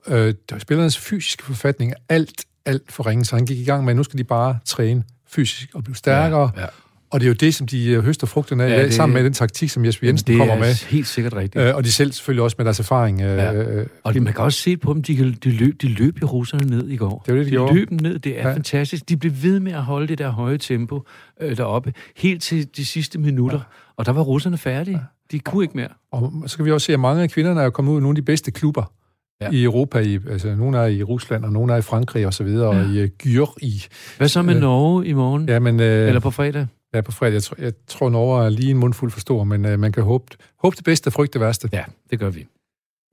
[0.09, 3.92] øh, spillernes fysiske forfatning er alt, alt for ringe, så han gik i gang med,
[3.92, 6.51] at nu skal de bare træne fysisk og blive stærkere.
[6.57, 6.66] Ja, ja.
[7.14, 9.14] Og det er jo det, som de øh, høster frugterne af Ja, ja, det- sammen
[9.14, 10.88] med den taktik, som Jesper Jensen det kommer er med.
[10.88, 11.64] helt sikkert rigtigt.
[11.64, 13.20] Øh, og de selv selvfølgelig også med deres erfaring.
[13.22, 13.82] Øh, Ja.
[14.04, 16.66] Og det, man kan også se på dem, de, de, løb, de løb jo russerne
[16.66, 17.22] ned i går.
[17.26, 17.74] Det var det, de de gjorde.
[17.74, 18.48] løb dem ned, det er Ja.
[18.48, 18.54] ja.
[18.54, 19.08] fantastisk.
[19.08, 21.02] De blev ved med at holde det der høje tempo
[21.40, 23.56] øh, deroppe, helt til de sidste minutter.
[23.58, 23.62] Ja.
[23.96, 25.00] Og der var russerne færdige.
[25.32, 25.88] De kunne ikke mere.
[26.12, 28.16] og så kan vi også se, at mange af kvinderne er kommet ud i nogle
[28.16, 28.92] af de bedste klubber
[29.40, 29.46] ja.
[29.46, 29.52] Ja.
[29.52, 29.98] i Europa.
[29.98, 32.82] I, altså, nogle er i Rusland, og nogle er i Frankrig og så videre, ja.
[32.84, 33.82] og i Gyr i...
[34.18, 35.48] Hvad så med Øh, Norge i morgen?
[35.48, 36.66] Ja, men, øh, Eller på fredag?
[36.95, 37.34] Ja, på fredag.
[37.34, 40.03] Jeg, tror, jeg tror, Norge er lige en mundfuld for stor, men øh, man kan
[40.03, 40.24] håbe,
[40.62, 41.68] håbe det bedste og frygte det værste.
[41.72, 42.47] Ja, det gør vi.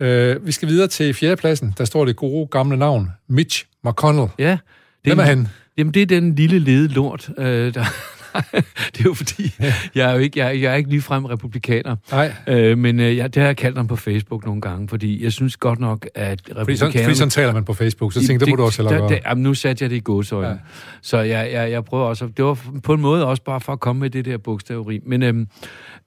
[0.02, 1.74] Øh, vi skal videre til fjerdepladsen.
[1.78, 4.30] Der står det gode gamle navn, Mitch McConnell.
[4.40, 4.52] Ja.
[4.52, 4.60] Det
[5.04, 5.48] Hvem er han?
[5.78, 7.86] Jamen, det er den lille lede lort, øh, der...
[8.94, 9.54] det er jo fordi,
[9.96, 11.96] jeg er jo ikke, jeg, jeg er ikke ligefrem republikaner.
[12.12, 15.24] Nej, Øh, men øh, jeg, det har jeg kaldt ham på Facebook nogle gange, fordi
[15.24, 17.04] jeg synes godt nok, at fordi sådan, republikanerne...
[17.04, 19.20] fordi sådan taler man på Facebook, så tænkte jeg, det må du også der, gøre.
[19.26, 20.50] jamen, nu satte jeg det i gåsøjne.
[20.50, 20.56] Ja.
[21.02, 22.28] Så jeg, jeg, jeg prøver også...
[22.38, 25.00] Det var på en måde også bare for at komme med det der bogstaveri.
[25.06, 25.46] Men øh,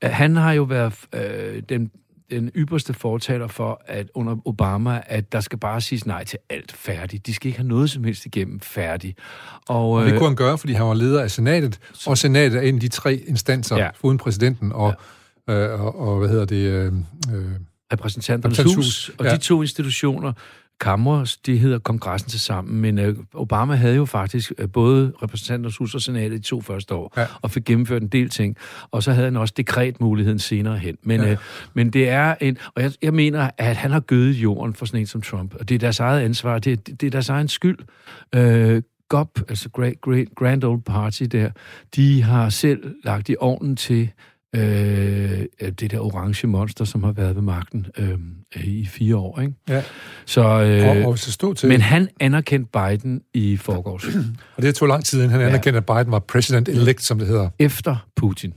[0.03, 1.91] han har jo været øh, den,
[2.31, 6.73] den ypperste fortaler for, at under Obama, at der skal bare siges nej til alt
[6.73, 7.27] færdigt.
[7.27, 9.19] De skal ikke have noget som helst igennem færdigt.
[9.69, 12.59] Og, Og det øh, kunne han gøre, fordi han var leder af senatet, og senatet
[12.59, 13.89] er en af de tre instanser, ja.
[13.95, 14.95] Foruden præsidenten og,
[15.49, 15.55] ja.
[15.55, 16.57] øh, og, og, hvad hedder det...
[16.57, 16.93] Øh,
[17.35, 17.45] øh,
[17.93, 19.33] Repræsentanternes hus, hus, og ja.
[19.33, 20.33] de to institutioner,
[20.81, 25.77] kammer, de hedder kongressen til sammen, men øh, Obama havde jo faktisk øh, både repræsentanternes
[25.77, 27.27] hus og senatet de to første år, Ja.
[27.43, 28.57] og fik gennemført en del ting,
[28.91, 30.97] og så havde han også dekretmuligheden senere hen.
[31.03, 31.31] Men, Ja.
[31.31, 31.37] øh,
[31.75, 35.01] men det er en, og jeg, jeg mener, at han har gødet jorden for sådan
[35.01, 37.49] en som Trump, og det er deres eget ansvar, det, er- det er deres egen
[37.49, 37.79] skyld.
[38.35, 41.51] Øh, GOP, altså Great, Great Grand Old Party der,
[41.97, 44.11] de har selv lagt i ovnen til
[44.55, 45.41] øh,
[45.81, 48.19] det der orange monster, som har været ved magten øh,
[48.65, 49.41] i fire år.
[49.41, 49.53] Ikke?
[49.69, 49.83] ja.
[50.27, 51.69] Så, og, øh, og så stå til...
[51.69, 54.05] men han anerkendte Biden i forgårs,
[54.57, 55.47] Og det tog lang tid, inden han Ja.
[55.47, 57.49] anerkendte, at Biden var president-elect, som det hedder.
[57.59, 58.53] efter Putin.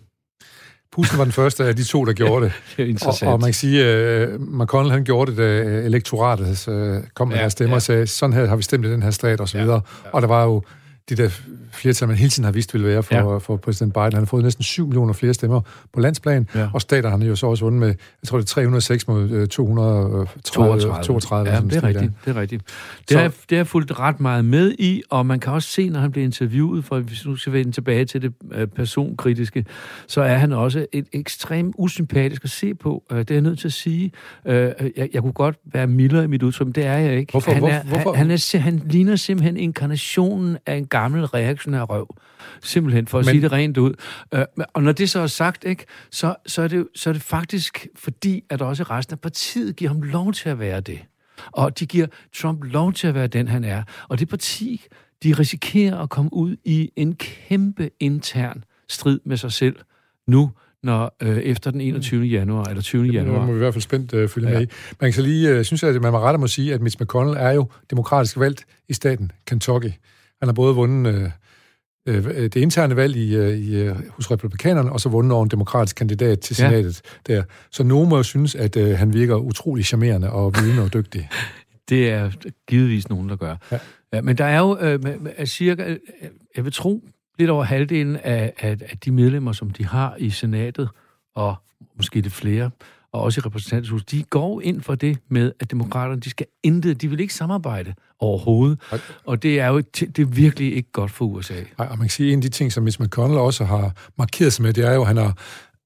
[0.91, 2.53] Putin var den første af de to, der gjorde det.
[2.77, 3.31] Det er Og, interessant.
[3.31, 5.43] og man kan sige, at uh, McConnell han gjorde det, da
[5.85, 7.75] elektoratet uh, kom med Ja, ja, deres stemmer ja.
[7.75, 9.81] og sagde, sådan her har vi stemt i den her stat og så Ja, videre.
[10.13, 10.61] Og der var jo
[11.09, 11.29] de der
[11.71, 13.37] flertal, man hele tiden har vidst ville være for, ja.
[13.37, 14.05] For præsident Biden.
[14.13, 15.61] Han har fået næsten 7 millioner flere stemmer
[15.93, 16.67] på landsplan, Ja.
[16.73, 17.95] og stater han har jo så også vundet med, jeg
[18.27, 21.03] tror det er 306 mod øh, 232.
[21.03, 22.11] 32 Ja, det er rigtigt.
[22.25, 22.63] Det er rigtigt.
[22.99, 25.69] Det Så- har, det har jeg fulgt ret meget med i, og man kan også
[25.69, 29.65] se, når han bliver interviewet, for hvis nu skal vende tilbage til det øh, personkritiske,
[30.07, 33.03] så er han også et ekstremt usympatisk at se på.
[33.11, 34.11] Øh, det er jeg nødt til at sige.
[34.45, 34.55] Øh,
[34.97, 37.31] jeg, jeg kunne godt være mildere i mit udtryk, men det er jeg ikke.
[37.31, 41.81] Hvorfor- Han, er, hvorfor- Han, han, er, han ligner simpelthen inkarnationen af en gammel reaktionær
[41.81, 42.15] røv.
[42.63, 43.93] Simpelthen, for at Men- sige det rent ud.
[44.33, 47.21] Øh, og når det så er sagt, ikke, så, så, er det, så er det
[47.21, 50.99] faktisk fordi, at også resten af partiet giver ham lov til at være det.
[51.51, 53.83] Og de giver Trump lov til at være den, han er.
[54.09, 54.81] Og det parti,
[55.23, 59.75] de risikerer at komme ud i en kæmpe intern strid med sig selv
[60.27, 60.51] nu,
[60.83, 62.23] når øh, efter den 21.
[62.25, 63.05] januar, eller 20.
[63.07, 63.45] Nu januar.
[63.45, 64.53] må vi i hvert fald spændt øh, følge ja.
[64.59, 64.69] Med i.
[65.01, 67.01] Man kan så lige, øh, synes jeg, at man må ret må sige, at Mitch
[67.01, 69.91] McConnell er jo demokratisk valgt i staten Kentucky.
[70.41, 71.29] Han har både vundet øh,
[72.07, 75.49] øh, det interne valg i, øh, i, øh, hos republikanerne, og så vundet over en
[75.49, 77.33] demokratisk kandidat til senatet ja.
[77.33, 77.43] der.
[77.71, 81.29] Så nogen må jo synes, at øh, han virker utrolig charmerende og vidende og dygtig.
[81.89, 82.31] Det er
[82.67, 83.55] givetvis nogen, der gør.
[83.71, 83.79] Ja.
[84.13, 85.97] Ja, men der er jo øh, cirka,
[86.55, 87.03] jeg vil tro,
[87.39, 90.89] lidt over halvdelen af, af, af de medlemmer, som de har i senatet,
[91.35, 91.55] og
[91.97, 92.69] måske lidt flere,
[93.17, 97.01] og også i repræsentanthuset, de går ind for det med, at demokraterne, de skal intet,
[97.01, 98.79] de vil ikke samarbejde overhovedet.
[98.91, 99.03] Okay.
[99.25, 101.53] Og det er jo det er virkelig ikke godt for USA.
[101.53, 104.53] Ej, og man kan sige, en af de ting, som Mitch McConnell også har markeret
[104.53, 105.37] sig med, det er jo, at han har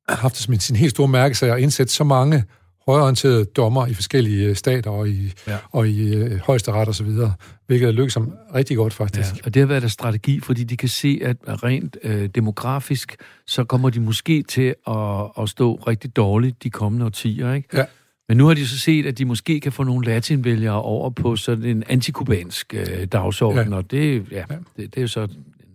[0.10, 2.44] haft det som sin helt store mærkesag at indsætte så mange
[2.88, 5.58] højorienterede dommer i forskellige øh, stater og i, ja.
[5.72, 7.34] og i øh, højesteret og så videre,
[7.68, 9.36] hvilket er lykkedes som rigtig godt faktisk.
[9.36, 13.16] Ja, og det har været en strategi, fordi de kan se, at rent øh, demografisk,
[13.48, 14.96] så kommer de måske til at,
[15.40, 17.78] at stå rigtig dårligt de kommende årtier, ikke?
[17.78, 17.86] Ja.
[18.28, 21.36] Men nu har de så set, at de måske kan få nogle latinvælgere over på
[21.36, 23.76] sådan en antikubansk øh, dagsorden, ja.
[23.76, 24.56] og det, ja, ja.
[24.78, 25.22] Det, det er jo så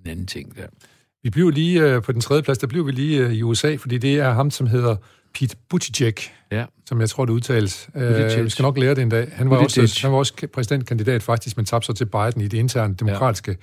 [0.04, 0.66] en anden ting der.
[1.22, 3.76] Vi bliver lige øh, på den tredje plads, der bliver vi lige øh, i USA,
[3.76, 4.96] fordi det er ham, som hedder
[5.38, 6.14] Pete Buttigieg,
[6.52, 6.64] ja.
[6.86, 7.88] som jeg tror, det udtales.
[7.94, 8.02] Uh,
[8.44, 9.28] vi skal nok lære det en dag.
[9.32, 12.58] Han var, også, han var også præsidentkandidat faktisk, men tabte sig til Biden i det
[12.58, 13.56] interne demokratiske ja.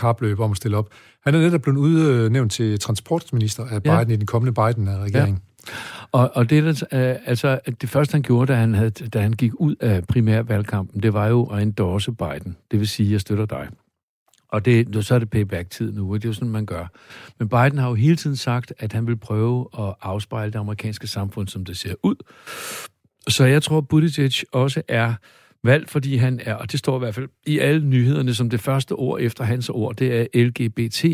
[0.00, 0.88] kapløb om at stille op.
[1.24, 4.14] Han er netop blevet udnævnt til transportminister af Biden ja.
[4.14, 5.42] i den kommende Biden-regering.
[5.66, 5.72] Ja.
[6.12, 9.52] Og, og det, uh, altså, det første, han gjorde, da han, havde, da han gik
[9.54, 12.56] ud af primærvalgkampen, det var jo at endorse Biden.
[12.70, 13.68] Det vil sige, at jeg støtter dig.
[14.52, 16.86] Og det, så er det payback-tid nu, og det er jo sådan, man gør.
[17.38, 21.06] Men Biden har jo hele tiden sagt, at han vil prøve at afspejle det amerikanske
[21.06, 22.14] samfund, som det ser ud.
[23.28, 25.14] Så jeg tror, Buttigieg også er
[25.64, 28.60] valgt, fordi han er, og det står i hvert fald i alle nyhederne som det
[28.60, 31.04] første ord efter hans ord, det er LGBT.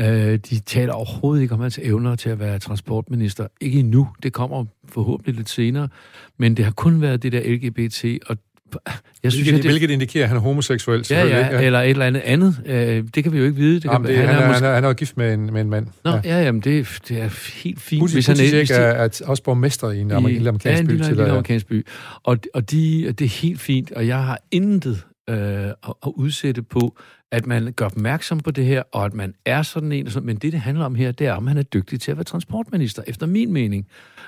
[0.00, 3.46] Øh, de taler overhovedet ikke om hans evner til at være transportminister.
[3.60, 5.88] Ikke endnu, det kommer forhåbentlig lidt senere,
[6.38, 8.36] men det har kun været det der LGBT, og
[9.22, 11.06] jeg synes, hvilket, det, hvilket indikerer, at han er homoseksuel.
[11.10, 12.62] Ja, ja, ja, eller et eller andet andet.
[12.66, 13.74] Øh, det kan vi jo ikke vide.
[13.74, 14.66] Det jamen, kan, det, han, er, han, er, måske...
[14.66, 15.86] han er jo gift med en, med en mand.
[16.04, 18.00] Nå, ja, ja jamen, det, det er helt fint.
[18.00, 20.92] Putin, hvis han er, hvis er, er også borgmester i en i, amerikansk ja, by.
[20.92, 21.86] En lille amerikansk by.
[22.22, 25.74] Og, og de, det er helt fint, og jeg har intet øh, at,
[26.06, 26.98] at udsætte på,
[27.34, 30.08] at man gør opmærksom på det her, og at man er sådan en.
[30.22, 32.24] Men det, det handler om her, det er, om han er dygtig til at være
[32.24, 33.86] transportminister, efter min mening.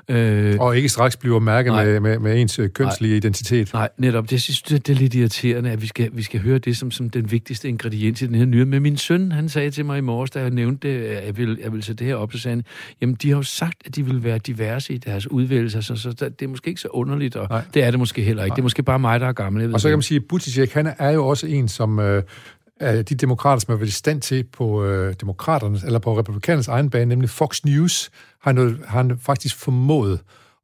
[0.08, 3.72] Øh, og ikke straks bliver mærket med, med, med ens øh, kønslige nej, identitet.
[3.72, 4.30] Nej, netop.
[4.30, 6.90] Det, synes, det, det er lidt irriterende, at vi skal, vi skal høre det som,
[6.90, 8.64] som den vigtigste ingrediens i den her nyhed.
[8.64, 11.36] Men min søn, han sagde til mig i morges, da jeg nævnte det, at jeg
[11.36, 12.64] vil, jeg vil sætte det her op, så sagde han,
[13.00, 16.10] jamen de har jo sagt, at de vil være diverse i deres udvælgelser, så, så
[16.10, 17.62] det er måske ikke så underligt, og nej.
[17.74, 18.50] det er det måske heller ikke.
[18.50, 18.54] Nej.
[18.54, 19.74] Det er måske bare mig, der er gammel.
[19.74, 21.98] og så kan man sige, at Buttigieg, han er jo også en, som...
[21.98, 22.22] Øh,
[22.80, 26.68] af de demokrater, som har været i stand til på øh, demokraternes, eller på republikanernes
[26.68, 28.10] egen bane, nemlig Fox News,
[28.40, 30.20] har han, har han faktisk formået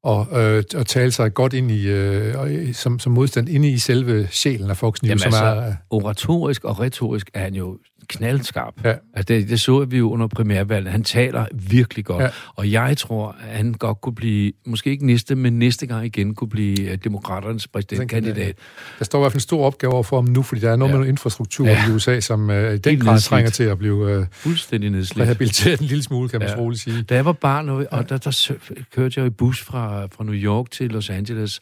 [0.06, 4.28] at, øh, at tale sig godt ind i, øh, som, som modstand inde i selve
[4.30, 5.08] sjælen af Fox News.
[5.08, 7.78] Jamen som altså, er, øh, oratorisk og retorisk er han jo
[8.08, 8.74] knaldskarp.
[8.84, 8.94] Ja.
[9.14, 10.92] Altså, det, det så vi jo under primærvalget.
[10.92, 12.22] Han taler virkelig godt.
[12.22, 12.28] Ja.
[12.54, 16.34] Og jeg tror, at han godt kunne blive, måske ikke næste, men næste gang igen
[16.34, 18.56] kunne blive øh, demokraternes præsidentkandidat.
[18.98, 20.92] Der står i hvert fald en stor opgave for ham nu, fordi der er noget
[20.92, 20.98] ja.
[20.98, 21.88] med infrastruktur ja.
[21.88, 25.22] i USA, som uh, i den grad trænger til at blive uh, fuldstændig nedslidt.
[25.22, 26.56] rehabiliteret en lille smule, kan man ja.
[26.56, 27.02] roligt sige.
[27.02, 28.02] Da jeg var barn, og ja.
[28.02, 28.52] der, der
[28.94, 31.60] kørte jeg i bus fra, fra New York til Los Angeles,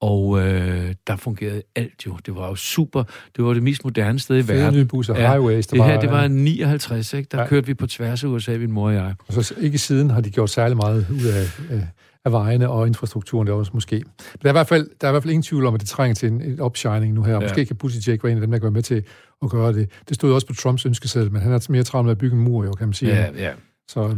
[0.00, 2.16] og øh, der fungerede alt jo.
[2.26, 3.02] Det var jo super.
[3.36, 4.74] Det var det mest moderne sted i verden.
[4.74, 5.66] Fede busser, ja, highways.
[5.66, 7.28] Det, det her, det var 59, ikke?
[7.32, 7.46] Der ja.
[7.46, 9.14] kørte vi på tværs af USA, min mor og jeg.
[9.28, 11.86] Og så ikke siden har de gjort særlig meget ud af,
[12.24, 13.94] af vejene og infrastrukturen der også måske.
[13.96, 14.04] Men
[14.42, 15.88] der er, i hvert fald, der er i hvert fald ingen tvivl om, at det
[15.88, 17.32] trænger til en, en opshining nu her.
[17.32, 17.40] Ja.
[17.40, 19.02] Måske kan Buttigieg være en af dem, der går med til
[19.42, 19.90] at gøre det.
[20.08, 22.42] Det stod også på Trumps ønskeseddel, men han er mere travlt med at bygge en
[22.42, 23.14] mur, jo, kan man sige.
[23.14, 23.50] Ja, ja.
[23.88, 24.16] Så,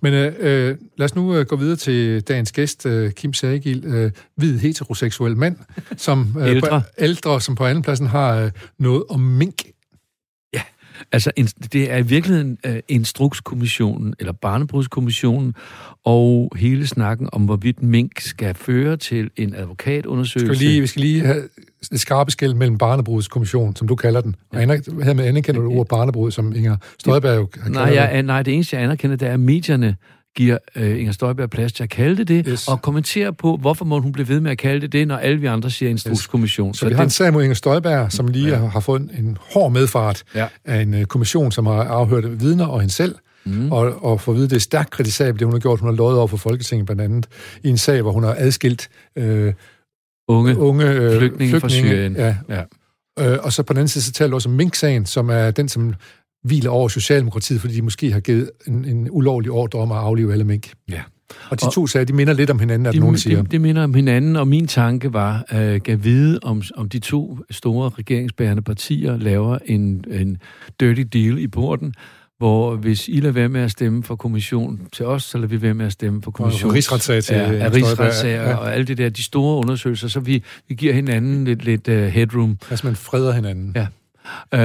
[0.00, 3.84] men øh, øh, lad os nu øh, gå videre til dagens gæst, øh, Kim Sagil,
[3.86, 5.56] øh, hvid heteroseksuel mand,
[5.96, 6.80] som øh, ældre.
[6.80, 9.62] På, ældre, som på anden pladsen har øh, noget om mink.
[10.54, 10.62] Ja,
[11.12, 15.54] altså en, det er i virkeligheden øh, Instrukskommissionen, eller Barnebrudskommissionen,
[16.04, 20.54] og hele snakken om, hvorvidt mink skal føre til en advokatundersøgelse.
[20.54, 21.48] Skal vi, lige, vi skal lige have
[21.88, 24.36] det skarpe skæld mellem Barnebrudskommissionen, som du kalder den.
[24.52, 24.60] Og
[25.04, 28.76] her med anerkender du ordet barnebrud, som Inger Støjberg jo nej, jeg, nej, det eneste,
[28.76, 29.96] jeg anerkender, det er, at medierne
[30.36, 32.68] giver øh, Inger Støjberg plads til at kalde det det, yes.
[32.68, 35.40] og kommentere på, hvorfor må hun blive ved med at kalde det det, når alle
[35.40, 36.68] vi andre siger instrukskommission.
[36.68, 36.76] Yes.
[36.76, 36.96] Så, så vi det...
[36.96, 38.66] har en sag mod Inger Støjberg, som lige ja.
[38.66, 40.46] har fået en hård medfart ja.
[40.64, 43.14] af en uh, kommission, som har afhørt vidner og hende selv,
[43.44, 43.72] mm.
[43.72, 45.80] og, og få at vide, det er stærkt kritisabelt, det hun har gjort.
[45.80, 47.26] Hun har lovet over for Folketinget blandt andet,
[47.62, 49.52] i en sag, hvor hun har adskilt øh,
[50.28, 52.16] unge, unge øh, flygtninge, flygtninge fra Syrien.
[52.16, 52.36] Ja.
[52.48, 52.62] ja.
[53.18, 55.50] Øh, og så på den anden side, så taler du også om Mink-sagen, som er
[55.50, 55.94] den, som
[56.44, 60.32] hviler over Socialdemokratiet, fordi de måske har givet en, en ulovlig ordre om at aflive
[60.32, 60.72] alle mink.
[60.90, 61.02] Ja.
[61.50, 63.42] Og de og, to sager, de minder lidt om hinanden, at de, nogen siger.
[63.42, 66.88] De, de minder om hinanden, og min tanke var, at uh, at vide, om, om
[66.88, 70.38] de to store regeringsbærende partier laver en, en
[70.80, 71.94] dirty deal i porten,
[72.38, 75.62] hvor hvis I lader være med at stemme for kommission til os, så lader vi
[75.62, 76.70] være med at stemme for kommission.
[76.70, 78.42] Og rigsretssag til ja, Inger rigsretssager.
[78.42, 78.54] Ja.
[78.54, 81.94] og alle det der, de store undersøgelser, så vi, vi giver hinanden lidt, lidt uh,
[81.94, 82.58] headroom.
[82.70, 83.76] Altså, man freder hinanden.
[83.76, 83.86] Ja.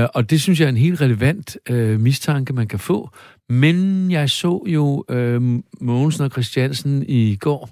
[0.04, 3.10] Uh, og det synes jeg er en helt relevant uh, mistanke, man kan få.
[3.50, 7.70] Men jeg så jo uh, Mogensen og Christiansen i går,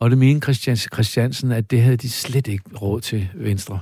[0.00, 3.78] og det mente Christian, Christiansen, at det havde de slet ikke råd til Venstre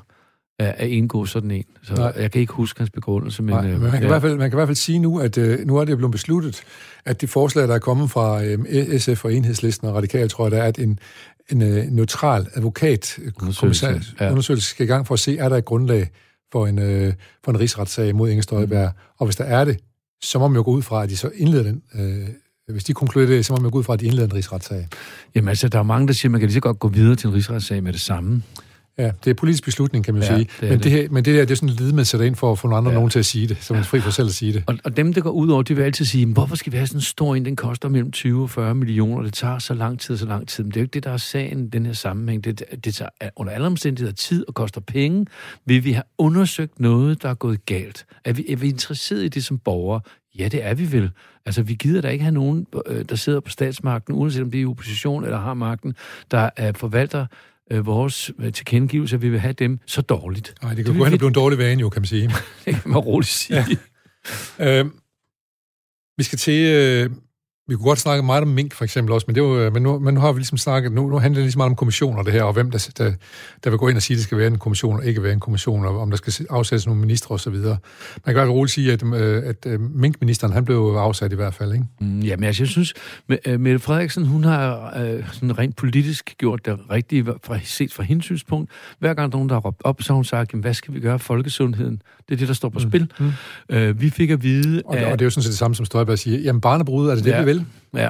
[0.61, 1.65] at at indgå sådan en.
[1.83, 2.13] Så Nej.
[2.17, 3.55] jeg kan ikke huske hans begrundelse, men...
[3.55, 4.07] Nej, øh, men man kan, ja.
[4.07, 5.97] i hvert fald, man kan i hvert fald sige nu, at øh, nu er det
[5.97, 6.63] blevet besluttet,
[7.05, 10.53] at de forslag, der er kommet fra øh, SF og Enhedslisten og Radikal, tror jeg,
[10.53, 10.99] der er, at en,
[11.49, 14.31] en øh, neutral advokat Undersøgelse, ja.
[14.31, 16.11] undersøgelse skal i gang for at se, er der et grundlag
[16.53, 17.13] for en, øh,
[17.45, 18.91] for en rigsretssag mod Inger Støjberg.
[18.95, 19.01] Mm.
[19.19, 19.79] Og hvis der er det,
[20.23, 21.83] så må man jo gå ud fra, at de så indleder den.
[21.95, 22.29] Øh,
[22.69, 24.89] hvis de konkluderer det, så må man gå ud fra, at de indleder en rigsretssag.
[25.35, 27.17] Jamen altså, der er mange, der siger, at man kan lige så godt gå videre
[27.17, 28.43] til en rigsretssag med det samme.
[29.01, 30.39] Ja, det er politisk beslutning, kan man Ja, sige.
[30.61, 30.85] det men, det.
[30.85, 32.59] det her, men det der, det er sådan et led, man sætter ind for at
[32.59, 32.95] få nogle andre Ja.
[32.95, 34.65] nogen til at sige det, så man er fri for selv at sige det.
[34.67, 36.77] Og, og dem, der går ud over, de vil altid sige, "Men hvorfor skal vi
[36.77, 39.75] have sådan en stor en, den koster mellem 20 og 40 millioner, det tager så
[39.75, 40.65] lang tid og så lang tid.
[40.65, 42.45] Men det er jo ikke det, der er sagen den her sammenhæng.
[42.45, 45.27] Det, det tager under alle omstændigheder tid og koster penge.
[45.67, 48.07] Vil vi have undersøgt noget, der er gået galt?
[48.25, 50.01] Er vi, er vi interesseret i det som borgere?
[50.39, 51.11] Ja, det er vi vel.
[51.47, 54.59] Altså, vi gider da ikke have nogen, øh, der sidder på statsmagten, uanset om det
[54.59, 55.95] er i opposition eller har magten,
[56.31, 57.27] der er forvalter
[57.71, 60.55] øh, vores øh, tilkendegivelse, at vi vil have dem så dårligt.
[60.63, 62.31] Nej, det kan vil gå hen og blive en dårlig vane, jo, kan man sige.
[62.65, 63.65] Det kan man roligt sige.
[64.59, 64.81] Ja.
[64.81, 64.91] Øh,
[66.17, 66.75] vi skal til...
[66.75, 67.11] Øh,
[67.71, 69.83] vi kunne godt snakke meget om mink, for eksempel også, men, det var, øh, men,
[69.83, 70.93] nu, men nu har vi ligesom snakket...
[70.93, 73.13] Nu, nu handler det ligesom meget om kommissioner, det her, og hvem der, der,
[73.65, 75.33] der vil gå ind og sige, at det skal være en kommission, og ikke være
[75.33, 77.55] en kommission, og om der skal afsættes nogle ministre osv.
[77.55, 77.79] Man
[78.27, 81.73] kan godt roligt sige, at, øh, at, at minkministeren, han blev afsat i hvert fald,
[81.73, 81.85] ikke?
[82.01, 82.95] Mm, Jamen, altså, jeg synes,
[83.29, 88.25] Mette Frederiksen, hun har øh, sådan rent politisk gjort det rigtige, fra, set fra hendes
[88.25, 88.71] synspunkt.
[88.99, 90.75] Hver gang der er nogen, der har råbt op, så har hun sagt, jamen, hvad
[90.75, 92.03] skal vi gøre for folkesundheden?
[92.31, 92.91] Det er det, der står på mm.
[92.91, 93.13] spil.
[93.21, 93.31] Mm.
[93.71, 95.87] Øh, vi fik at vide, Og, og det er jo sådan set det samme, som
[95.87, 96.39] Støjberg siger.
[96.39, 97.39] Jamen, barnebrud, er det det, Ja.
[97.39, 97.65] vi vil?
[97.95, 98.09] Ja.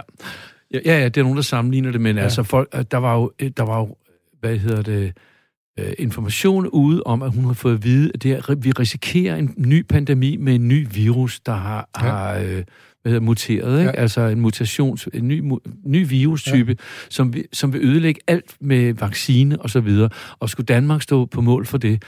[0.75, 2.23] Ja, ja, det er nogen, der sammenligner det, men ja.
[2.23, 3.97] Altså, folk, øh, der var jo, øh, der var jo,
[4.41, 5.12] hvad hedder det,
[5.81, 9.37] øh, information ude om, at hun har fået at vide, at det er, vi risikerer
[9.37, 12.09] en ny pandemi med en ny virus, der har, ja.
[12.09, 12.62] Har øh,
[13.03, 13.91] hvad hedder, muteret, ikke?
[13.91, 14.01] Ja.
[14.01, 15.53] Altså en mutation, en ny,
[15.85, 16.85] ny virustype, ja.
[17.09, 21.27] som, vi, som vil ødelægge alt med vaccine og så videre, og skulle Danmark stå
[21.27, 22.03] på mål for det?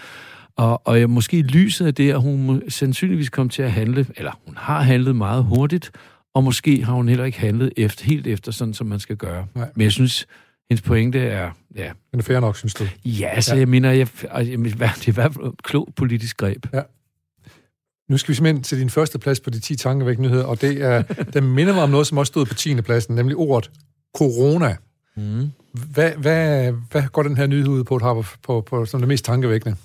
[0.57, 4.41] Og, og jeg, måske lyset af det, at hun sandsynligvis kom til at handle, eller
[4.47, 5.91] hun har handlet meget hurtigt,
[6.35, 9.47] og måske har hun heller ikke handlet efter, helt efter sådan, som man skal gøre.
[9.55, 9.71] Nej.
[9.75, 10.27] Men jeg synes,
[10.71, 12.85] hendes pointe er, ja, det er fair nok, synes du?
[13.05, 13.57] ja, altså, Ja.
[13.57, 13.61] ja.
[13.61, 16.67] jeg mener, jeg, jeg, det er i hvert fald et klogt politisk greb.
[18.09, 20.83] Nu skal vi simpelthen til din første plads på de 10 tankevækkende nyheder, og det
[20.83, 21.03] er,
[21.35, 22.81] den minder mig om noget, som også stod på 10.
[22.81, 23.71] pladsen, nemlig ordet
[24.17, 24.77] corona.
[25.17, 25.51] Mm.
[25.73, 29.25] Hvad, hvad, hvad går den her nyhed ud på, på, på, på som det mest
[29.25, 29.77] tankevækkende?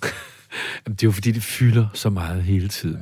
[0.86, 3.02] Jamen, det er jo fordi, det fylder så meget hele tiden.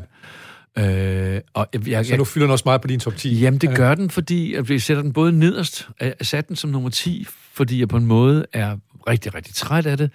[0.78, 3.40] Øh, og jeg, jeg, Så nu fylder den også meget på din top 10.
[3.40, 3.76] Jamen, det Ja.
[3.76, 7.80] gør den, fordi vi sætter den både nederst, jeg satte den som nummer 10, fordi
[7.80, 8.78] jeg på en måde er
[9.10, 10.10] rigtig, rigtig træt af det,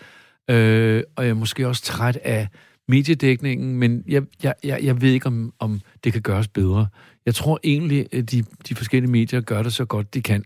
[0.51, 2.49] øh, og jeg er måske også træt af
[2.89, 6.87] mediedækningen, men jeg, jeg, jeg, jeg ved ikke, om, om det kan gøres bedre.
[7.27, 10.45] Jeg tror egentlig, at de, de forskellige medier gør det så godt, de kan.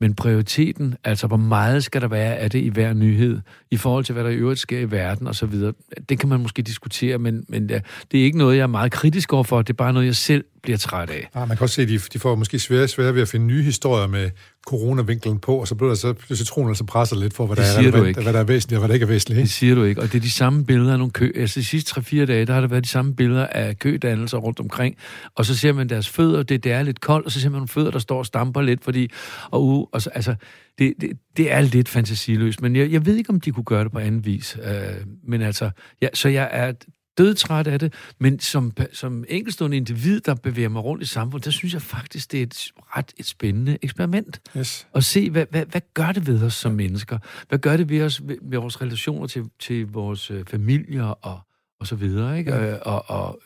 [0.00, 3.40] Men prioriteten, altså hvor meget skal der være af det i hver nyhed,
[3.70, 5.72] i forhold til hvad der i øvrigt sker i verden og så videre,
[6.08, 8.92] det kan man måske diskutere, men, men det, det er ikke noget, jeg er meget
[8.92, 11.28] kritisk overfor, det er bare noget, jeg selv bliver træt af.
[11.34, 13.46] Ah, man kan også se, at de, de får måske svære, svære ved at finde
[13.46, 14.30] nye historier med
[14.66, 17.88] coronavinklen på, og så bliver der så citronen altså presser lidt for, hvad Det der,
[17.88, 19.36] er relevant, hvad der er væsentligt og hvad der ikke er væsentligt.
[19.36, 19.52] Det Ikke?
[19.52, 20.00] siger du ikke.
[20.00, 21.32] Og det er de samme billeder af nogle kø.
[21.36, 24.60] Altså de sidste 3-4 dage, der har der været de samme billeder af kødannelser rundt
[24.60, 24.96] omkring.
[25.34, 27.56] Og så ser man deres fødder, det, det er lidt koldt, og så ser man
[27.56, 29.10] nogle fødder, der står og stamper lidt, fordi...
[29.50, 30.34] Og, uh, og så, altså,
[30.78, 33.84] det, det, det er lidt fantasiløst, men jeg, jeg ved ikke, om de kunne gøre
[33.84, 34.56] det på anden vis.
[34.58, 35.70] Uh, men altså,
[36.02, 36.72] ja, så jeg er
[37.18, 41.50] dødtræt af det, men som, som enkeltstående individ, der bevæger mig rundt i samfundet, der
[41.50, 44.88] synes jeg faktisk, det er et ret et spændende eksperiment Yes.
[44.92, 47.18] og se, hvad, hvad, hvad gør det ved os som mennesker?
[47.48, 51.40] Hvad gør det ved os, ved, ved vores relationer til, til vores øh, familier og,
[51.80, 52.54] og så videre, ikke?
[52.54, 52.64] Ja.
[52.64, 52.72] Ja.
[52.72, 53.40] Øh, og, og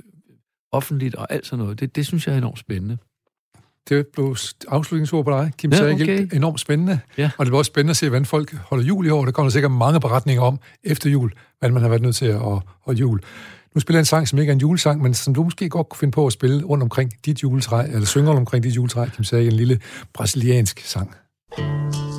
[0.72, 1.80] offentligt og alt sådan noget.
[1.80, 2.98] Det, det synes jeg er enormt spændende.
[3.88, 4.36] Det blev
[4.68, 5.94] afslutningsord på dig, Kim Ja, Sager.
[5.94, 6.28] okay.
[6.32, 7.00] Enormt spændende.
[7.18, 7.30] Ja.
[7.38, 9.24] Og det bliver også spændende at se, hvordan folk holder jul i år.
[9.24, 12.40] Der kommer sikkert mange beretninger om efter jul, hvad man har været nødt til at
[12.84, 13.20] holde jul.
[13.74, 15.88] Nu spiller jeg en sang, som ikke er en julesang, men som du måske godt
[15.88, 19.06] kunne finde på at spille rundt omkring dit juletræ, eller synge rundt omkring dit juletræ,
[19.08, 19.80] Kim Sager, en lille
[20.14, 21.14] brasiliansk sang.
[21.58, 22.11] O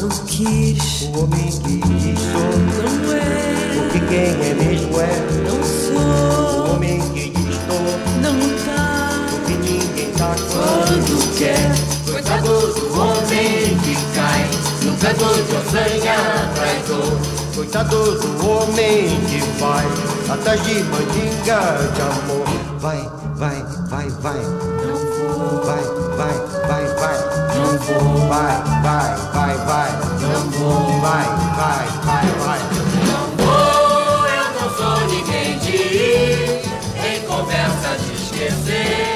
[0.00, 5.12] não quis, O homem que diz sou, não é, porque quem é mesmo é.
[5.46, 7.86] não O sou, homem que estou,
[8.20, 11.94] não tá porque ninguém tá quando quer.
[12.10, 14.48] Coitado do homem que cai
[14.82, 16.16] no canto de ossanha
[16.54, 17.18] traidor.
[17.54, 19.86] Coitado do homem que vai
[20.28, 21.60] atrás de mandinga
[21.94, 22.44] de amor.
[22.80, 24.40] Vai, vai, vai, vai.
[24.40, 26.03] Não vou, Vai, vai, vai, vai.
[27.74, 29.92] Não vou, Vai, vai, vai, vai.
[30.20, 31.24] não vou, Vai,
[31.56, 32.60] vai, vai, vai.
[33.40, 36.62] Oh, eu não sou ninguém de ir
[37.04, 39.13] em conversa de esquecer.